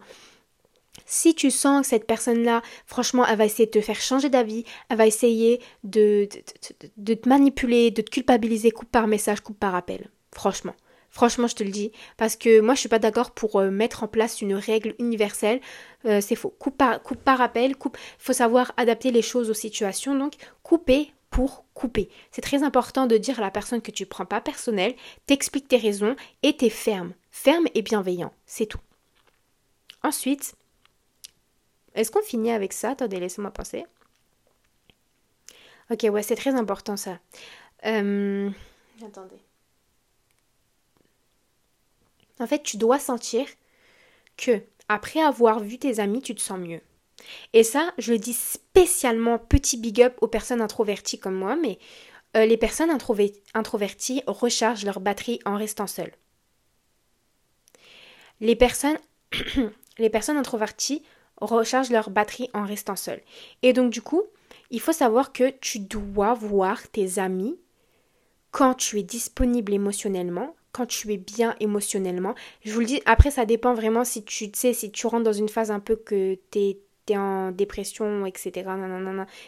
Si 1.05 1.35
tu 1.35 1.51
sens 1.51 1.81
que 1.81 1.87
cette 1.87 2.07
personne-là, 2.07 2.61
franchement, 2.85 3.25
elle 3.25 3.37
va 3.37 3.45
essayer 3.45 3.65
de 3.65 3.71
te 3.71 3.81
faire 3.81 3.99
changer 3.99 4.29
d'avis, 4.29 4.63
elle 4.89 4.97
va 4.97 5.07
essayer 5.07 5.61
de, 5.83 6.27
de, 6.97 7.13
te 7.13 7.29
manipuler, 7.29 7.91
de 7.91 8.01
te 8.01 8.09
culpabiliser, 8.09 8.71
coupe 8.71 8.91
par 8.91 9.07
message, 9.07 9.41
coupe 9.41 9.59
par 9.59 9.75
appel. 9.75 10.09
Franchement. 10.33 10.73
Franchement, 11.09 11.47
je 11.47 11.55
te 11.55 11.63
le 11.63 11.71
dis. 11.71 11.91
Parce 12.17 12.35
que 12.35 12.59
moi, 12.59 12.75
je 12.75 12.81
suis 12.81 12.89
pas 12.89 12.99
d'accord 12.99 13.31
pour 13.31 13.59
euh, 13.59 13.71
mettre 13.71 14.03
en 14.03 14.07
place 14.07 14.41
une 14.41 14.53
règle 14.53 14.95
universelle. 14.99 15.61
Euh, 16.05 16.21
c'est 16.21 16.35
faux. 16.35 16.53
Coupe 16.59 16.77
par, 16.77 17.41
appel, 17.41 17.75
coupe. 17.75 17.97
Il 18.19 18.23
faut 18.23 18.33
savoir 18.33 18.71
adapter 18.77 19.11
les 19.11 19.21
choses 19.21 19.49
aux 19.49 19.55
situations. 19.55 20.15
Donc, 20.15 20.33
couper 20.63 21.11
pour 21.29 21.65
couper. 21.73 22.09
C'est 22.31 22.41
très 22.41 22.63
important 22.63 23.05
de 23.05 23.17
dire 23.17 23.39
à 23.39 23.41
la 23.41 23.51
personne 23.51 23.81
que 23.81 23.91
tu 23.91 24.05
prends 24.05 24.25
pas 24.25 24.41
personnel, 24.41 24.95
t'expliques 25.25 25.67
tes 25.67 25.77
raisons 25.77 26.15
et 26.43 26.55
t'es 26.55 26.69
ferme. 26.69 27.13
Ferme 27.31 27.67
et 27.75 27.81
bienveillant. 27.81 28.33
C'est 28.45 28.65
tout. 28.65 28.79
Ensuite, 30.03 30.55
est-ce 31.95 32.11
qu'on 32.11 32.21
finit 32.21 32.51
avec 32.51 32.73
ça? 32.73 32.91
Attendez, 32.91 33.19
laissez-moi 33.19 33.51
penser. 33.51 33.85
Ok, 35.89 36.05
ouais, 36.11 36.23
c'est 36.23 36.35
très 36.35 36.53
important 36.53 36.97
ça. 36.97 37.19
Euh, 37.85 38.49
attendez. 39.05 39.37
En 42.39 42.47
fait, 42.47 42.63
tu 42.63 42.77
dois 42.77 42.99
sentir 42.99 43.47
que 44.37 44.61
après 44.89 45.21
avoir 45.21 45.59
vu 45.59 45.79
tes 45.79 45.99
amis, 45.99 46.21
tu 46.21 46.35
te 46.35 46.41
sens 46.41 46.59
mieux. 46.59 46.81
Et 47.53 47.63
ça, 47.63 47.91
je 47.97 48.13
le 48.13 48.19
dis 48.19 48.33
spécialement 48.33 49.37
petit 49.37 49.77
big 49.77 50.01
up 50.01 50.17
aux 50.21 50.27
personnes 50.27 50.61
introverties 50.61 51.19
comme 51.19 51.35
moi, 51.35 51.55
mais 51.55 51.79
euh, 52.35 52.45
les 52.45 52.57
personnes 52.57 52.91
introverties 52.91 54.23
rechargent 54.27 54.85
leur 54.85 54.99
batterie 54.99 55.39
en 55.45 55.57
restant 55.57 55.87
seules. 55.87 56.13
Les 58.39 58.55
personnes, 58.55 58.97
les 59.97 60.09
personnes 60.09 60.37
introverties 60.37 61.03
rechargent 61.41 61.91
leur 61.91 62.09
batterie 62.09 62.49
en 62.53 62.65
restant 62.65 62.95
seules. 62.95 63.21
Et 63.63 63.73
donc 63.73 63.91
du 63.91 64.01
coup, 64.01 64.23
il 64.69 64.79
faut 64.79 64.93
savoir 64.93 65.31
que 65.31 65.49
tu 65.49 65.79
dois 65.79 66.33
voir 66.33 66.87
tes 66.89 67.19
amis 67.19 67.59
quand 68.51 68.73
tu 68.73 68.99
es 68.99 69.03
disponible 69.03 69.73
émotionnellement, 69.73 70.55
quand 70.77 70.85
tu 70.85 71.11
es 71.11 71.17
bien 71.17 71.55
émotionnellement. 71.59 72.35
Je 72.63 72.71
vous 72.71 72.81
le 72.81 72.85
dis, 72.85 73.01
après 73.07 73.31
ça 73.31 73.45
dépend 73.45 73.73
vraiment 73.73 74.03
si 74.03 74.23
tu 74.23 74.51
sais, 74.53 74.73
si 74.73 74.91
tu 74.91 75.07
rentres 75.07 75.23
dans 75.23 75.33
une 75.33 75.49
phase 75.49 75.71
un 75.71 75.79
peu 75.79 75.95
que 75.95 76.37
tu 76.51 76.59
es, 76.59 76.77
en 77.15 77.51
dépression, 77.51 78.25
etc. 78.25 78.69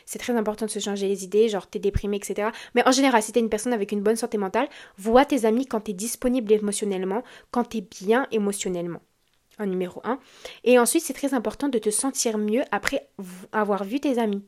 C'est 0.06 0.18
très 0.18 0.34
important 0.34 0.66
de 0.66 0.72
se 0.72 0.80
changer 0.80 1.10
les 1.10 1.26
idées, 1.26 1.50
genre 1.50 1.68
t'es 1.68 1.78
déprimé, 1.78 2.16
etc. 2.16 2.52
Mais 2.74 2.88
en 2.88 2.92
général, 2.92 3.22
si 3.22 3.34
t'es 3.34 3.42
une 3.42 3.50
personne 3.50 3.74
avec 3.74 3.92
une 3.92 4.02
bonne 4.02 4.16
santé 4.16 4.38
mentale, 4.38 4.70
vois 4.98 5.26
tes 5.26 5.44
amis 5.44 5.66
quand 5.66 5.82
t'es 5.82 5.92
disponible 5.92 6.54
émotionnellement, 6.54 7.22
quand 7.52 7.66
t'es 7.66 7.82
bien 7.82 8.28
émotionnellement 8.32 9.02
en 9.60 9.66
numéro 9.66 10.00
1. 10.06 10.20
Et 10.64 10.80
ensuite, 10.80 11.04
c'est 11.04 11.14
très 11.14 11.34
important 11.34 11.68
de 11.68 11.80
te 11.80 11.90
sentir 11.90 12.38
mieux 12.38 12.64
après 12.72 13.10
avoir 13.52 13.84
vu 13.84 14.00
tes 14.00 14.20
amis. 14.20 14.42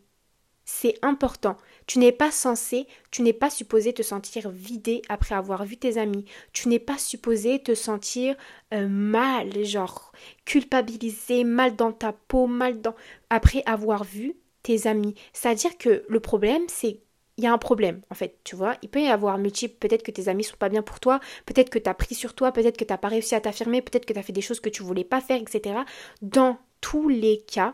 C'est 0.66 0.96
important. 1.02 1.58
Tu 1.88 2.00
n'es 2.00 2.12
pas 2.12 2.32
censé, 2.32 2.88
tu 3.10 3.22
n'es 3.22 3.34
pas 3.34 3.50
supposé 3.50 3.94
te 3.94 4.04
sentir 4.04 4.50
vidé 4.50 5.02
après 5.10 5.36
avoir 5.36 5.66
vu 5.66 5.78
tes 5.78 5.98
amis. 5.98 6.26
Tu 6.54 6.70
n'es 6.70 6.80
pas 6.80 6.98
supposé 6.98 7.62
te 7.62 7.76
sentir 7.76 8.36
euh, 8.74 8.88
mal, 8.88 9.66
genre 9.66 10.12
culpabilisé, 10.46 11.44
mal 11.44 11.76
dans 11.76 11.92
ta 11.92 12.14
peau, 12.14 12.48
mal 12.48 12.82
dans 12.82 12.96
après 13.30 13.64
avoir 13.66 14.04
vu 14.04 14.36
tes 14.64 14.88
amis. 14.88 15.16
C'est-à-dire 15.34 15.78
que 15.78 16.04
le 16.08 16.20
problème, 16.20 16.64
c'est 16.68 17.00
il 17.38 17.46
y 17.46 17.48
a 17.48 17.54
un 17.54 17.58
problème, 17.58 18.02
en 18.12 18.16
fait, 18.16 18.38
tu 18.44 18.56
vois. 18.56 18.76
Il 18.84 18.90
peut 18.90 19.02
y 19.02 19.08
avoir 19.08 19.38
multiple, 19.38 19.76
peut-être 19.80 20.04
que 20.04 20.12
tes 20.12 20.28
amis 20.28 20.44
sont 20.44 20.58
pas 20.58 20.70
bien 20.70 20.84
pour 20.84 21.00
toi, 21.00 21.20
peut-être 21.46 21.70
que 21.70 21.80
tu 21.80 21.90
as 21.90 21.94
pris 21.94 22.14
sur 22.14 22.36
toi, 22.36 22.52
peut-être 22.52 22.78
que 22.78 22.84
tu 22.84 22.94
n'as 22.94 22.98
pas 22.98 23.08
réussi 23.08 23.34
à 23.36 23.42
t'affirmer, 23.42 23.82
peut-être 23.82 24.06
que 24.06 24.14
tu 24.14 24.20
as 24.20 24.24
fait 24.24 24.34
des 24.34 24.42
choses 24.42 24.60
que 24.60 24.70
tu 24.70 24.84
voulais 24.84 25.04
pas 25.04 25.22
faire, 25.22 25.42
etc. 25.42 25.80
Dans 26.22 26.60
tous 26.82 27.10
les 27.10 27.42
cas, 27.42 27.74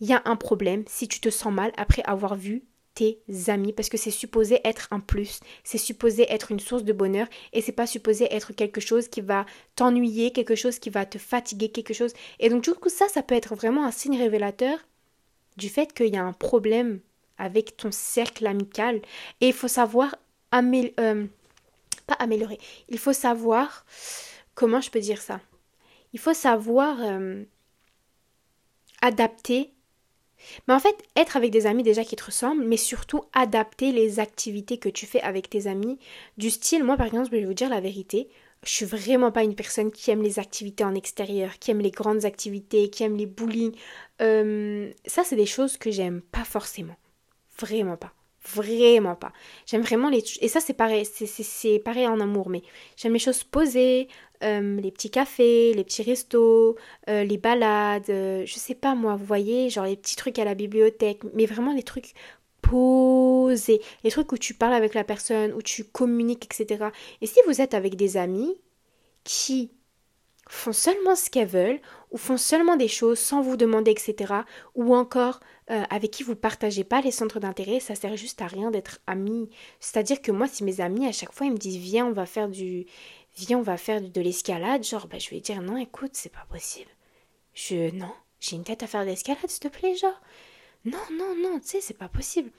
il 0.00 0.08
y 0.08 0.12
a 0.12 0.22
un 0.24 0.36
problème 0.36 0.84
si 0.86 1.08
tu 1.08 1.20
te 1.20 1.30
sens 1.30 1.52
mal 1.52 1.72
après 1.76 2.02
avoir 2.04 2.34
vu 2.34 2.64
tes 2.94 3.20
amis 3.48 3.72
parce 3.72 3.88
que 3.88 3.96
c'est 3.96 4.10
supposé 4.10 4.60
être 4.64 4.88
un 4.90 5.00
plus, 5.00 5.40
c'est 5.62 5.78
supposé 5.78 6.30
être 6.32 6.50
une 6.50 6.60
source 6.60 6.84
de 6.84 6.92
bonheur 6.92 7.28
et 7.52 7.60
c'est 7.60 7.72
pas 7.72 7.86
supposé 7.86 8.32
être 8.34 8.52
quelque 8.52 8.80
chose 8.80 9.08
qui 9.08 9.20
va 9.20 9.46
t'ennuyer, 9.76 10.32
quelque 10.32 10.56
chose 10.56 10.78
qui 10.78 10.90
va 10.90 11.06
te 11.06 11.18
fatiguer, 11.18 11.70
quelque 11.70 11.94
chose. 11.94 12.12
Et 12.40 12.48
donc 12.48 12.64
du 12.64 12.74
coup 12.74 12.88
ça 12.88 13.08
ça 13.08 13.22
peut 13.22 13.34
être 13.34 13.54
vraiment 13.54 13.84
un 13.84 13.90
signe 13.90 14.18
révélateur 14.18 14.78
du 15.56 15.68
fait 15.68 15.92
qu'il 15.92 16.12
y 16.12 16.16
a 16.16 16.24
un 16.24 16.32
problème 16.32 17.00
avec 17.38 17.76
ton 17.76 17.92
cercle 17.92 18.46
amical 18.46 19.00
et 19.40 19.48
il 19.48 19.54
faut 19.54 19.68
savoir 19.68 20.16
améliorer 20.50 20.94
euh, 21.00 21.26
pas 22.06 22.14
améliorer, 22.14 22.58
il 22.88 22.98
faut 22.98 23.12
savoir 23.12 23.84
comment 24.54 24.80
je 24.80 24.90
peux 24.90 25.00
dire 25.00 25.20
ça? 25.22 25.40
Il 26.12 26.18
faut 26.18 26.34
savoir 26.34 26.96
euh, 27.00 27.44
adapter 29.00 29.72
mais 30.66 30.74
en 30.74 30.80
fait, 30.80 30.96
être 31.16 31.36
avec 31.36 31.50
des 31.50 31.66
amis 31.66 31.82
déjà 31.82 32.04
qui 32.04 32.16
te 32.16 32.24
ressemblent, 32.24 32.64
mais 32.64 32.76
surtout 32.76 33.22
adapter 33.32 33.92
les 33.92 34.20
activités 34.20 34.78
que 34.78 34.88
tu 34.88 35.06
fais 35.06 35.20
avec 35.22 35.50
tes 35.50 35.66
amis. 35.66 35.98
Du 36.38 36.50
style, 36.50 36.84
moi 36.84 36.96
par 36.96 37.06
exemple, 37.06 37.26
je 37.26 37.30
vais 37.32 37.44
vous 37.44 37.54
dire 37.54 37.68
la 37.68 37.80
vérité, 37.80 38.28
je 38.62 38.70
suis 38.70 38.84
vraiment 38.84 39.32
pas 39.32 39.42
une 39.42 39.54
personne 39.54 39.90
qui 39.90 40.10
aime 40.10 40.22
les 40.22 40.38
activités 40.38 40.84
en 40.84 40.94
extérieur, 40.94 41.58
qui 41.58 41.70
aime 41.70 41.80
les 41.80 41.90
grandes 41.90 42.24
activités, 42.24 42.90
qui 42.90 43.02
aime 43.04 43.16
les 43.16 43.26
bowling. 43.26 43.72
Euh, 44.20 44.92
ça, 45.06 45.24
c'est 45.24 45.36
des 45.36 45.46
choses 45.46 45.78
que 45.78 45.90
j'aime 45.90 46.20
pas 46.20 46.44
forcément. 46.44 46.96
Vraiment 47.58 47.96
pas. 47.96 48.12
Vraiment 48.54 49.16
pas. 49.16 49.32
J'aime 49.66 49.82
vraiment 49.82 50.08
les... 50.08 50.24
Et 50.40 50.48
ça, 50.48 50.60
c'est 50.60 50.72
pareil, 50.72 51.04
c'est 51.04 51.78
pareil 51.78 52.06
en 52.06 52.20
amour, 52.20 52.48
mais 52.48 52.62
j'aime 52.96 53.12
les 53.12 53.18
choses 53.18 53.44
posées, 53.44 54.08
euh, 54.42 54.80
les 54.80 54.90
petits 54.90 55.10
cafés, 55.10 55.74
les 55.74 55.84
petits 55.84 56.02
restos, 56.02 56.76
euh, 57.10 57.22
les 57.24 57.36
balades, 57.36 58.08
euh, 58.08 58.46
je 58.46 58.54
sais 58.54 58.74
pas 58.74 58.94
moi, 58.94 59.14
vous 59.14 59.26
voyez, 59.26 59.68
genre 59.68 59.84
les 59.84 59.96
petits 59.96 60.16
trucs 60.16 60.38
à 60.38 60.44
la 60.46 60.54
bibliothèque, 60.54 61.20
mais 61.34 61.44
vraiment 61.44 61.74
les 61.74 61.82
trucs 61.82 62.14
posés, 62.62 63.82
les 64.04 64.10
trucs 64.10 64.32
où 64.32 64.38
tu 64.38 64.54
parles 64.54 64.72
avec 64.74 64.94
la 64.94 65.04
personne, 65.04 65.52
où 65.52 65.60
tu 65.60 65.84
communiques, 65.84 66.46
etc. 66.46 66.86
Et 67.20 67.26
si 67.26 67.38
vous 67.46 67.60
êtes 67.60 67.74
avec 67.74 67.96
des 67.96 68.16
amis 68.16 68.56
qui 69.24 69.70
font 70.48 70.72
seulement 70.72 71.14
ce 71.14 71.28
qu'elles 71.28 71.46
veulent, 71.46 71.80
ou 72.10 72.18
font 72.18 72.36
seulement 72.36 72.76
des 72.76 72.88
choses 72.88 73.18
sans 73.18 73.40
vous 73.40 73.56
demander, 73.56 73.92
etc., 73.92 74.34
ou 74.74 74.94
encore 74.94 75.40
avec 75.68 76.10
qui 76.10 76.24
vous 76.24 76.34
partagez 76.34 76.82
pas 76.82 77.00
les 77.00 77.12
centres 77.12 77.38
d'intérêt, 77.38 77.78
ça 77.78 77.94
sert 77.94 78.16
juste 78.16 78.42
à 78.42 78.48
rien 78.48 78.72
d'être 78.72 78.98
amis. 79.06 79.48
C'est-à-dire 79.78 80.20
que 80.20 80.32
moi, 80.32 80.48
si 80.48 80.64
mes 80.64 80.80
amis 80.80 81.06
à 81.06 81.12
chaque 81.12 81.32
fois 81.32 81.46
ils 81.46 81.52
me 81.52 81.58
disent 81.58 81.76
viens, 81.76 82.06
on 82.06 82.12
va 82.12 82.26
faire 82.26 82.48
du 82.48 82.86
viens, 83.36 83.58
on 83.58 83.62
va 83.62 83.76
faire 83.76 84.00
de 84.00 84.20
l'escalade, 84.20 84.84
genre, 84.84 85.06
bah, 85.06 85.18
je 85.18 85.30
vais 85.30 85.40
dire 85.40 85.62
non, 85.62 85.76
écoute, 85.76 86.10
c'est 86.14 86.32
pas 86.32 86.46
possible. 86.50 86.90
Je, 87.54 87.94
non, 87.94 88.12
j'ai 88.40 88.56
une 88.56 88.64
tête 88.64 88.82
à 88.82 88.86
faire 88.86 89.02
de 89.02 89.10
l'escalade, 89.10 89.48
s'il 89.48 89.60
te 89.60 89.68
plaît, 89.68 89.94
genre. 89.96 90.20
Non, 90.84 90.98
non, 91.12 91.34
non, 91.36 91.60
tu 91.60 91.68
sais, 91.68 91.80
c'est 91.80 91.96
pas 91.96 92.08
possible. 92.08 92.50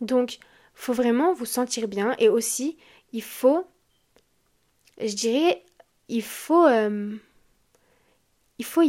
Donc, 0.00 0.38
faut 0.74 0.92
vraiment 0.92 1.32
vous 1.34 1.46
sentir 1.46 1.88
bien 1.88 2.14
et 2.18 2.28
aussi, 2.28 2.76
il 3.12 3.22
faut, 3.22 3.66
je 5.00 5.14
dirais, 5.14 5.64
il 6.08 6.22
faut, 6.22 6.66
euh, 6.66 7.16
il 8.58 8.64
faut, 8.64 8.82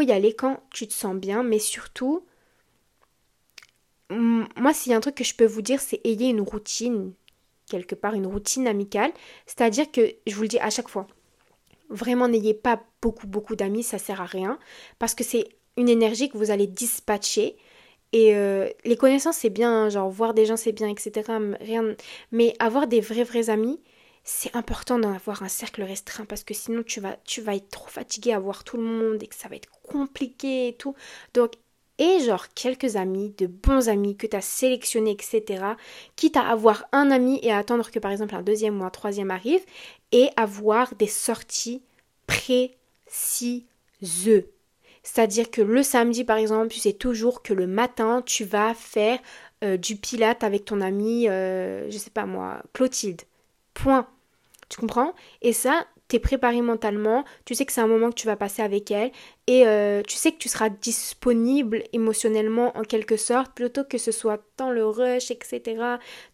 y 0.00 0.12
aller 0.12 0.34
quand 0.34 0.62
tu 0.70 0.86
te 0.86 0.92
sens 0.92 1.14
bien, 1.14 1.42
mais 1.42 1.58
surtout, 1.58 2.24
moi, 4.10 4.74
s'il 4.74 4.92
y 4.92 4.94
a 4.94 4.98
un 4.98 5.00
truc 5.00 5.14
que 5.14 5.24
je 5.24 5.34
peux 5.34 5.46
vous 5.46 5.62
dire, 5.62 5.80
c'est 5.80 6.00
ayez 6.04 6.28
une 6.28 6.40
routine 6.40 7.14
quelque 7.72 7.94
part 7.94 8.14
une 8.14 8.26
routine 8.26 8.68
amicale. 8.68 9.12
C'est-à-dire 9.46 9.90
que, 9.90 10.14
je 10.26 10.34
vous 10.34 10.42
le 10.42 10.48
dis 10.48 10.58
à 10.58 10.70
chaque 10.70 10.88
fois, 10.88 11.06
vraiment 11.88 12.28
n'ayez 12.28 12.54
pas 12.54 12.82
beaucoup, 13.00 13.26
beaucoup 13.26 13.56
d'amis, 13.56 13.82
ça 13.82 13.98
sert 13.98 14.20
à 14.20 14.26
rien. 14.26 14.58
Parce 14.98 15.14
que 15.14 15.24
c'est 15.24 15.48
une 15.76 15.88
énergie 15.88 16.28
que 16.28 16.36
vous 16.36 16.50
allez 16.50 16.66
dispatcher. 16.66 17.56
Et 18.12 18.36
euh, 18.36 18.68
les 18.84 18.96
connaissances, 18.96 19.36
c'est 19.36 19.50
bien, 19.50 19.88
genre 19.88 20.10
voir 20.10 20.34
des 20.34 20.44
gens, 20.44 20.58
c'est 20.58 20.72
bien, 20.72 20.88
etc. 20.88 21.32
Mais 22.30 22.54
avoir 22.58 22.86
des 22.86 23.00
vrais, 23.00 23.24
vrais 23.24 23.48
amis, 23.48 23.80
c'est 24.24 24.54
important 24.54 24.98
d'en 24.98 25.12
avoir 25.12 25.42
un 25.42 25.48
cercle 25.48 25.82
restreint 25.82 26.24
parce 26.24 26.44
que 26.44 26.54
sinon 26.54 26.82
tu 26.82 27.00
vas, 27.00 27.16
tu 27.24 27.40
vas 27.40 27.56
être 27.56 27.70
trop 27.70 27.88
fatigué 27.88 28.32
à 28.32 28.38
voir 28.38 28.64
tout 28.64 28.76
le 28.76 28.84
monde 28.84 29.22
et 29.22 29.26
que 29.26 29.34
ça 29.34 29.48
va 29.48 29.56
être 29.56 29.70
compliqué 29.82 30.68
et 30.68 30.74
tout. 30.74 30.94
Donc 31.34 31.54
et 31.98 32.20
genre 32.20 32.48
quelques 32.54 32.96
amis, 32.96 33.34
de 33.38 33.46
bons 33.46 33.88
amis 33.88 34.16
que 34.16 34.26
tu 34.26 34.36
as 34.36 34.40
sélectionnés, 34.40 35.12
etc. 35.12 35.64
Quitte 36.16 36.36
à 36.36 36.48
avoir 36.48 36.86
un 36.92 37.10
ami 37.10 37.38
et 37.42 37.52
à 37.52 37.58
attendre 37.58 37.90
que 37.90 37.98
par 37.98 38.10
exemple 38.10 38.34
un 38.34 38.42
deuxième 38.42 38.80
ou 38.80 38.84
un 38.84 38.90
troisième 38.90 39.30
arrive 39.30 39.64
et 40.10 40.30
avoir 40.36 40.94
des 40.94 41.06
sorties 41.06 41.82
précises. 42.26 43.64
C'est-à-dire 45.02 45.50
que 45.50 45.62
le 45.62 45.82
samedi 45.82 46.24
par 46.24 46.38
exemple, 46.38 46.68
tu 46.68 46.80
sais 46.80 46.92
toujours 46.92 47.42
que 47.42 47.54
le 47.54 47.66
matin 47.66 48.22
tu 48.24 48.44
vas 48.44 48.74
faire 48.74 49.18
euh, 49.64 49.76
du 49.76 49.96
pilate 49.96 50.44
avec 50.44 50.64
ton 50.64 50.80
ami, 50.80 51.28
euh, 51.28 51.90
je 51.90 51.98
sais 51.98 52.10
pas 52.10 52.26
moi, 52.26 52.62
Clotilde. 52.72 53.22
Point. 53.74 54.06
Tu 54.68 54.78
comprends? 54.78 55.14
Et 55.42 55.52
ça, 55.52 55.86
t'es 56.12 56.18
préparé 56.18 56.60
mentalement, 56.60 57.24
tu 57.46 57.54
sais 57.54 57.64
que 57.64 57.72
c'est 57.72 57.80
un 57.80 57.86
moment 57.86 58.10
que 58.10 58.16
tu 58.16 58.26
vas 58.26 58.36
passer 58.36 58.60
avec 58.60 58.90
elle 58.90 59.12
et 59.46 59.66
euh, 59.66 60.02
tu 60.06 60.16
sais 60.16 60.30
que 60.30 60.36
tu 60.36 60.50
seras 60.50 60.68
disponible 60.68 61.84
émotionnellement 61.94 62.76
en 62.76 62.82
quelque 62.82 63.16
sorte 63.16 63.54
plutôt 63.54 63.82
que 63.84 63.96
ce 63.96 64.12
soit 64.12 64.42
dans 64.58 64.70
le 64.70 64.84
rush, 64.84 65.30
etc. 65.30 65.62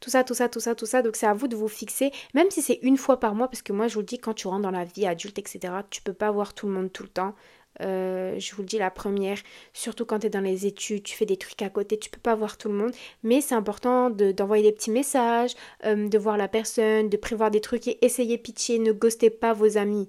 Tout 0.01 0.11
ça, 0.11 0.25
tout 0.25 0.35
ça, 0.35 0.49
tout 0.49 0.59
ça, 0.59 0.75
tout 0.75 0.85
ça. 0.85 1.03
Donc 1.03 1.15
c'est 1.15 1.29
à 1.29 1.33
vous 1.33 1.47
de 1.47 1.55
vous 1.55 1.69
fixer, 1.69 2.11
même 2.35 2.51
si 2.51 2.61
c'est 2.61 2.81
une 2.83 2.97
fois 2.97 3.21
par 3.21 3.37
mois, 3.37 3.47
parce 3.47 3.63
que 3.63 3.73
moi 3.73 3.87
je 3.87 3.95
vous 3.95 4.01
le 4.01 4.07
dis, 4.07 4.19
quand 4.19 4.35
tu 4.35 4.49
rentres 4.49 4.63
dans 4.63 4.73
la 4.73 4.85
vie 4.85 5.07
adulte, 5.07 5.39
etc., 5.39 5.73
tu 5.91 6.03
peux 6.03 6.13
pas 6.13 6.33
voir 6.33 6.55
tout 6.55 6.67
le 6.67 6.73
monde 6.73 6.93
tout 6.93 7.05
le 7.05 7.09
temps. 7.09 7.37
Euh, 7.81 8.39
je 8.39 8.55
vous 8.55 8.63
le 8.63 8.69
dis, 8.69 8.79
la 8.79 8.91
première, 8.91 9.39
surtout 9.73 10.05
quand 10.05 10.21
tu 10.21 10.27
es 10.27 10.31
dans 10.31 10.41
les 10.41 10.67
études, 10.67 11.03
tu 11.03 11.15
fais 11.15 11.27
des 11.27 11.37
trucs 11.37 11.63
à 11.63 11.71
côté, 11.71 11.99
tu 11.99 12.11
peux 12.11 12.21
pas 12.21 12.35
voir 12.35 12.57
tout 12.59 12.69
le 12.69 12.75
monde, 12.75 12.93
mais 13.23 13.41
c'est 13.41 13.55
important 13.55 14.11
d'envoyer 14.11 14.65
des 14.65 14.73
petits 14.73 14.91
messages, 14.91 15.55
euh, 15.85 16.09
de 16.09 16.19
voir 16.19 16.37
la 16.37 16.49
personne, 16.49 17.09
de 17.09 17.17
prévoir 17.17 17.51
des 17.51 17.61
trucs 17.61 17.87
et 17.89 18.05
essayer 18.05 18.39
pitié, 18.39 18.79
ne 18.79 18.93
ghostez 18.93 19.31
pas 19.31 19.53
vos 19.53 19.79
amis. 19.79 20.09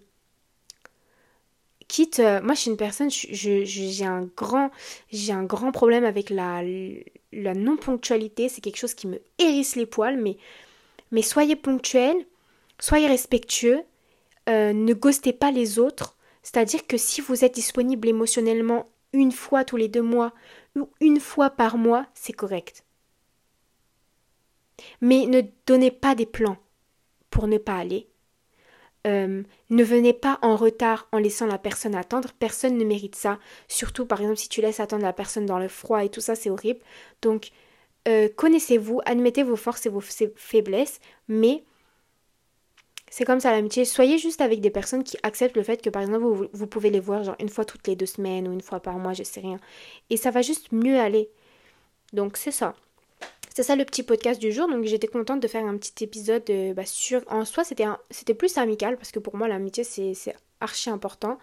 Quitte, 1.87 2.19
euh, 2.19 2.41
moi 2.41 2.53
je 2.53 2.61
suis 2.61 2.71
une 2.71 2.77
personne, 2.77 3.09
j'ai 3.09 4.05
un 4.05 4.29
grand, 4.35 4.69
un 5.29 5.43
grand 5.43 5.71
problème 5.71 6.05
avec 6.05 6.29
la, 6.29 6.61
non 7.33 7.77
ponctualité, 7.77 8.49
c'est 8.49 8.61
quelque 8.61 8.77
chose 8.77 8.93
qui 8.93 9.07
me 9.07 9.19
hérisse 9.39 9.75
les 9.75 9.87
poils, 9.87 10.17
mais, 10.17 10.37
mais 11.11 11.23
soyez 11.23 11.55
ponctuels, 11.55 12.25
soyez 12.79 13.07
respectueux, 13.07 13.81
ne 14.47 14.93
ghostez 14.93 15.33
pas 15.33 15.51
les 15.51 15.77
autres 15.79 16.15
c'est-à-dire 16.51 16.87
que 16.87 16.97
si 16.97 17.21
vous 17.21 17.45
êtes 17.45 17.53
disponible 17.53 18.07
émotionnellement 18.07 18.87
une 19.13 19.31
fois 19.31 19.63
tous 19.63 19.77
les 19.77 19.87
deux 19.87 20.01
mois 20.01 20.33
ou 20.75 20.89
une 20.99 21.19
fois 21.19 21.51
par 21.51 21.77
mois, 21.77 22.07
c'est 22.15 22.33
correct. 22.33 22.85
Mais 24.99 25.27
ne 25.27 25.41
donnez 25.67 25.91
pas 25.91 26.15
des 26.15 26.25
plans 26.25 26.57
pour 27.29 27.45
ne 27.45 27.59
pas 27.59 27.75
aller. 27.75 28.07
Euh, 29.05 29.43
ne 29.69 29.83
venez 29.83 30.13
pas 30.13 30.39
en 30.41 30.55
retard 30.55 31.07
en 31.11 31.19
laissant 31.19 31.45
la 31.45 31.59
personne 31.59 31.93
attendre. 31.93 32.29
Personne 32.39 32.79
ne 32.79 32.83
mérite 32.83 33.15
ça. 33.15 33.37
Surtout, 33.67 34.07
par 34.07 34.19
exemple, 34.19 34.39
si 34.39 34.49
tu 34.49 34.61
laisses 34.61 34.79
attendre 34.79 35.03
la 35.03 35.13
personne 35.13 35.45
dans 35.45 35.59
le 35.59 35.67
froid 35.67 36.03
et 36.03 36.09
tout 36.09 36.21
ça, 36.21 36.33
c'est 36.33 36.49
horrible. 36.49 36.79
Donc, 37.21 37.51
euh, 38.07 38.27
connaissez-vous, 38.35 39.01
admettez 39.05 39.43
vos 39.43 39.55
forces 39.55 39.85
et 39.85 39.89
vos 39.89 40.01
faiblesses, 40.01 40.99
mais 41.27 41.63
c'est 43.09 43.25
comme 43.25 43.39
ça 43.39 43.51
l'amitié. 43.51 43.85
Soyez 43.85 44.17
juste 44.17 44.41
avec 44.41 44.61
des 44.61 44.69
personnes 44.69 45.03
qui 45.03 45.17
acceptent 45.23 45.57
le 45.57 45.63
fait 45.63 45.81
que 45.81 45.89
par 45.89 46.01
exemple 46.01 46.47
vous, 46.53 46.67
pouvez 46.67 46.89
les 46.89 46.99
voir 46.99 47.23
genre 47.23 47.35
une 47.39 47.49
fois 47.49 47.65
toutes 47.65 47.87
les 47.87 47.95
deux 47.95 48.05
semaines 48.05 48.47
ou 48.47 48.53
une 48.53 48.61
fois 48.61 48.79
par 48.79 48.97
mois, 48.97 49.13
je 49.13 49.23
sais 49.23 49.41
rien. 49.41 49.59
Et 50.09 50.17
ça 50.17 50.31
va 50.31 50.41
juste 50.41 50.71
mieux 50.71 50.99
aller. 50.99 51.29
Donc 52.13 52.37
c'est 52.37 52.51
ça. 52.51 52.75
C'est 53.55 53.63
ça 53.63 53.75
le 53.75 53.83
petit 53.85 54.03
podcast 54.03 54.39
du 54.39 54.51
jour. 54.51 54.69
Donc 54.69 54.85
j'étais 54.85 55.07
contente 55.07 55.39
de 55.39 55.47
faire 55.47 55.65
un 55.65 55.77
petit 55.77 56.03
épisode 56.03 56.43
euh, 56.49 56.73
bah, 56.73 56.85
sur... 56.85 57.21
En 57.27 57.45
soi 57.45 57.63
c'était, 57.63 58.33
plus 58.33 58.57
amical 58.57 58.95
parce 58.97 59.11
que 59.11 59.19
pour 59.19 59.35
moi 59.35 59.47
l'amitié 59.47 59.83
c'est 59.83 60.35
archi 60.61 60.89
important. 60.89 61.39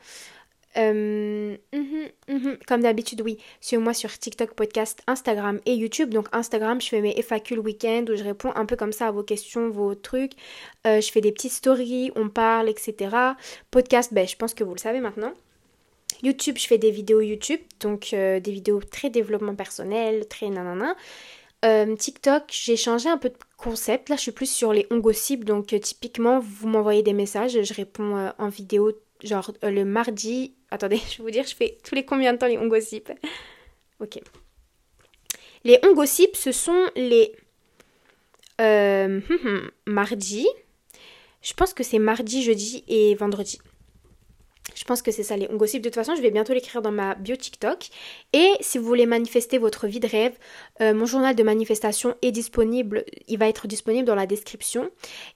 Euh, 0.78 1.56
mhm, 1.72 2.08
mhm. 2.28 2.58
Comme 2.66 2.82
d'habitude, 2.82 3.22
oui. 3.22 3.38
Suivez-moi 3.60 3.94
sur 3.94 4.16
TikTok, 4.16 4.54
podcast, 4.54 5.02
Instagram 5.06 5.60
et 5.64 5.74
YouTube. 5.74 6.10
Donc 6.10 6.28
Instagram, 6.32 6.80
je 6.80 6.88
fais 6.88 7.00
mes 7.00 7.20
FAQ 7.22 7.56
le 7.56 7.60
week-end 7.62 8.04
où 8.10 8.16
je 8.16 8.24
réponds 8.24 8.52
un 8.54 8.66
peu 8.66 8.76
comme 8.76 8.92
ça 8.92 9.08
à 9.08 9.10
vos 9.10 9.22
questions, 9.22 9.70
vos 9.70 9.94
trucs. 9.94 10.32
Euh, 10.86 11.00
je 11.00 11.10
fais 11.10 11.20
des 11.20 11.32
petites 11.32 11.52
stories, 11.52 12.12
on 12.14 12.28
parle, 12.28 12.68
etc. 12.68 13.16
Podcast, 13.70 14.12
ben, 14.12 14.26
je 14.26 14.36
pense 14.36 14.54
que 14.54 14.64
vous 14.64 14.74
le 14.74 14.80
savez 14.80 15.00
maintenant. 15.00 15.32
YouTube, 16.22 16.56
je 16.58 16.66
fais 16.66 16.78
des 16.78 16.90
vidéos 16.90 17.20
YouTube, 17.20 17.60
donc 17.80 18.10
euh, 18.12 18.40
des 18.40 18.52
vidéos 18.52 18.80
très 18.80 19.10
développement 19.10 19.54
personnel, 19.54 20.26
très 20.28 20.48
nanana. 20.48 20.94
TikTok, 21.98 22.44
j'ai 22.48 22.76
changé 22.76 23.08
un 23.08 23.18
peu 23.18 23.28
de 23.28 23.34
concept. 23.56 24.08
Là, 24.08 24.14
je 24.14 24.20
suis 24.20 24.30
plus 24.30 24.48
sur 24.48 24.72
les 24.72 24.86
ongossibles. 24.92 25.44
Donc, 25.44 25.74
typiquement, 25.80 26.38
vous 26.38 26.68
m'envoyez 26.68 27.02
des 27.02 27.12
messages, 27.12 27.60
je 27.60 27.74
réponds 27.74 28.30
en 28.38 28.48
vidéo 28.48 28.92
genre 29.24 29.52
le 29.62 29.84
mardi. 29.84 30.55
Attendez, 30.70 30.96
je 31.10 31.18
vais 31.18 31.22
vous 31.22 31.30
dire, 31.30 31.46
je 31.46 31.54
fais 31.54 31.78
tous 31.84 31.94
les 31.94 32.04
combien 32.04 32.32
de 32.32 32.38
temps 32.38 32.46
les 32.46 32.58
ongossips 32.58 33.12
Ok. 34.00 34.20
Les 35.64 35.78
ongossips, 35.84 36.36
ce 36.36 36.52
sont 36.52 36.90
les 36.94 37.34
euh, 38.60 39.20
hum, 39.28 39.38
hum, 39.44 39.70
mardi. 39.86 40.46
Je 41.42 41.52
pense 41.54 41.74
que 41.74 41.82
c'est 41.82 41.98
mardi, 41.98 42.42
jeudi 42.42 42.84
et 42.88 43.14
vendredi. 43.14 43.58
Je 44.76 44.84
pense 44.84 45.02
que 45.02 45.10
c'est 45.10 45.22
ça 45.22 45.36
les 45.36 45.48
ongossips. 45.48 45.82
De 45.82 45.88
toute 45.88 45.94
façon, 45.94 46.14
je 46.14 46.22
vais 46.22 46.30
bientôt 46.30 46.52
l'écrire 46.52 46.82
dans 46.82 46.92
ma 46.92 47.14
bio 47.14 47.34
TikTok. 47.34 47.88
Et 48.32 48.50
si 48.60 48.78
vous 48.78 48.84
voulez 48.84 49.06
manifester 49.06 49.58
votre 49.58 49.86
vie 49.86 50.00
de 50.00 50.06
rêve, 50.06 50.34
euh, 50.80 50.94
mon 50.94 51.06
journal 51.06 51.34
de 51.34 51.42
manifestation 51.42 52.14
est 52.22 52.32
disponible. 52.32 53.04
Il 53.26 53.38
va 53.38 53.48
être 53.48 53.66
disponible 53.66 54.06
dans 54.06 54.14
la 54.14 54.26
description. 54.26 54.90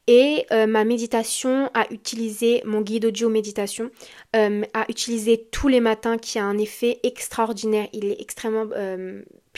Et 0.07 0.47
euh, 0.53 0.67
ma 0.67 0.85
méditation 0.85 1.71
à 1.75 1.91
utiliser, 1.91 2.63
mon 2.65 2.83
guide 2.83 3.07
audio 3.07 3.29
méditation, 3.29 3.91
euh, 4.37 4.63
à 4.75 4.85
utiliser 4.89 5.49
tous 5.51 5.69
les 5.69 5.81
matins 5.81 6.19
qui 6.19 6.39
a 6.39 6.45
un 6.45 6.59
effet 6.59 7.01
extraordinaire. 7.03 7.89
Il 7.93 8.05
est 8.05 8.21
extrêmement 8.21 8.67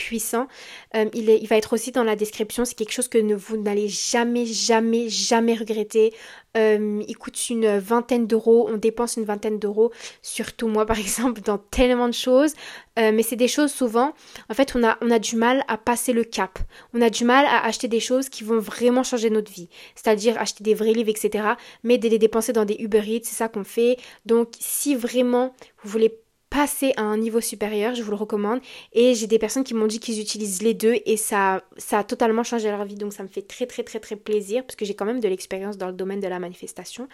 puissant. 0.03 0.47
il, 0.93 1.29
est, 1.29 1.39
il, 1.41 1.47
va 1.47 1.55
être 1.55 1.73
aussi 1.73 1.91
dans 1.91 2.03
la 2.03 2.15
description. 2.15 2.65
C'est 2.65 2.75
quelque 2.75 2.91
chose 2.91 3.07
que 3.07 3.17
vous 3.33 3.57
n'allez 3.57 3.87
jamais, 3.87 4.45
jamais, 4.45 5.07
jamais 5.09 5.55
regretter. 5.55 6.13
Euh, 6.55 7.01
il 7.07 7.17
coûte 7.17 7.49
une 7.49 7.79
vingtaine 7.79 8.27
d'euros, 8.27 8.67
on 8.69 8.77
dépense 8.77 9.17
une 9.17 9.23
vingtaine 9.23 9.57
d'euros, 9.57 9.91
surtout 10.21 10.67
moi 10.67 10.85
par 10.85 10.99
exemple, 11.05 11.41
dans 11.41 11.57
tellement 11.57 12.07
de 12.07 12.13
choses. 12.13 12.53
Euh, 12.99 13.11
mais 13.11 13.23
c'est 13.23 13.35
des 13.35 13.47
choses 13.47 13.71
souvent, 13.71 14.13
en 14.49 14.53
fait, 14.53 14.73
on 14.75 14.83
a, 14.83 14.97
on 15.01 15.09
a 15.09 15.17
du 15.17 15.35
mal 15.35 15.63
à 15.67 15.77
passer 15.77 16.13
le 16.13 16.23
cap. 16.23 16.59
On 16.93 17.01
a 17.01 17.09
du 17.09 17.23
mal 17.23 17.45
à 17.45 17.65
acheter 17.65 17.87
des 17.87 17.99
choses 17.99 18.29
qui 18.29 18.43
vont 18.43 18.59
vraiment 18.59 19.03
changer 19.03 19.29
notre 19.31 19.51
vie. 19.51 19.69
C'est-à-dire 19.95 20.39
acheter 20.39 20.63
des 20.63 20.75
vrais 20.75 20.93
livres, 20.93 21.09
etc. 21.09 21.53
Mais 21.83 21.97
de 21.97 22.07
les 22.07 22.19
dépenser 22.19 22.53
dans 22.53 22.65
des 22.65 22.75
Uber 22.75 23.03
Eats, 23.07 23.21
c'est 23.23 23.35
ça 23.35 23.47
qu'on 23.47 23.63
fait. 23.63 23.97
Donc 24.25 24.49
si 24.59 24.95
vraiment 24.95 25.55
vous 25.83 25.89
voulez 25.89 26.19
passer 26.53 26.93
à 26.97 27.01
un 27.01 27.17
niveau 27.17 27.41
supérieur, 27.41 27.95
je 27.95 28.03
vous 28.03 28.11
le 28.11 28.17
recommande. 28.17 28.59
Et 28.93 29.15
j'ai 29.15 29.25
des 29.25 29.39
personnes 29.39 29.63
qui 29.63 29.73
m'ont 29.73 29.87
dit 29.87 29.99
qu'ils 29.99 30.21
utilisent 30.21 30.61
les 30.61 30.75
deux 30.75 30.97
et 31.07 31.17
ça, 31.17 31.63
a 31.91 32.03
totalement 32.03 32.43
changé 32.43 32.69
leur 32.69 32.85
vie. 32.85 32.93
Donc 32.93 33.11
ça 33.11 33.23
me 33.23 33.27
fait 33.27 33.41
très 33.41 33.65
très 33.65 33.81
très 33.81 33.99
très 33.99 34.15
plaisir 34.15 34.63
parce 34.63 34.75
que 34.75 34.85
j'ai 34.85 34.93
quand 34.93 35.05
même 35.05 35.19
de 35.19 35.27
l'expérience 35.27 35.77
dans 35.77 35.87
le 35.87 35.93
domaine 35.93 36.19
de 36.19 36.27
la 36.27 36.37
manifestation. 36.37 37.07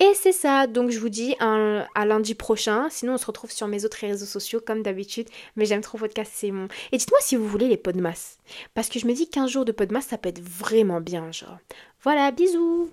Et 0.00 0.10
c'est 0.14 0.32
ça, 0.32 0.66
donc 0.66 0.90
je 0.90 0.98
vous 0.98 1.10
dis 1.10 1.36
à 1.38 2.06
lundi 2.06 2.34
prochain. 2.34 2.88
Sinon 2.88 3.14
on 3.14 3.18
se 3.18 3.26
retrouve 3.26 3.52
sur 3.52 3.68
mes 3.68 3.84
autres 3.84 3.98
réseaux 4.00 4.24
sociaux 4.24 4.60
comme 4.64 4.82
d'habitude. 4.82 5.28
Mais 5.56 5.66
j'aime 5.66 5.82
trop 5.82 5.98
podcast, 5.98 6.32
c'est 6.34 6.50
mon... 6.50 6.68
Et 6.90 6.96
dites-moi 6.96 7.18
si 7.20 7.36
vous 7.36 7.46
voulez 7.46 7.68
les 7.68 8.00
masse. 8.00 8.38
Parce 8.72 8.88
que 8.88 8.98
je 8.98 9.06
me 9.06 9.12
dis 9.12 9.28
qu'un 9.28 9.46
jour 9.46 9.66
de 9.66 9.74
masse, 9.92 10.06
ça 10.06 10.16
peut 10.16 10.30
être 10.30 10.40
vraiment 10.40 11.02
bien, 11.02 11.30
genre. 11.30 11.58
Voilà, 12.02 12.30
bisous 12.30 12.90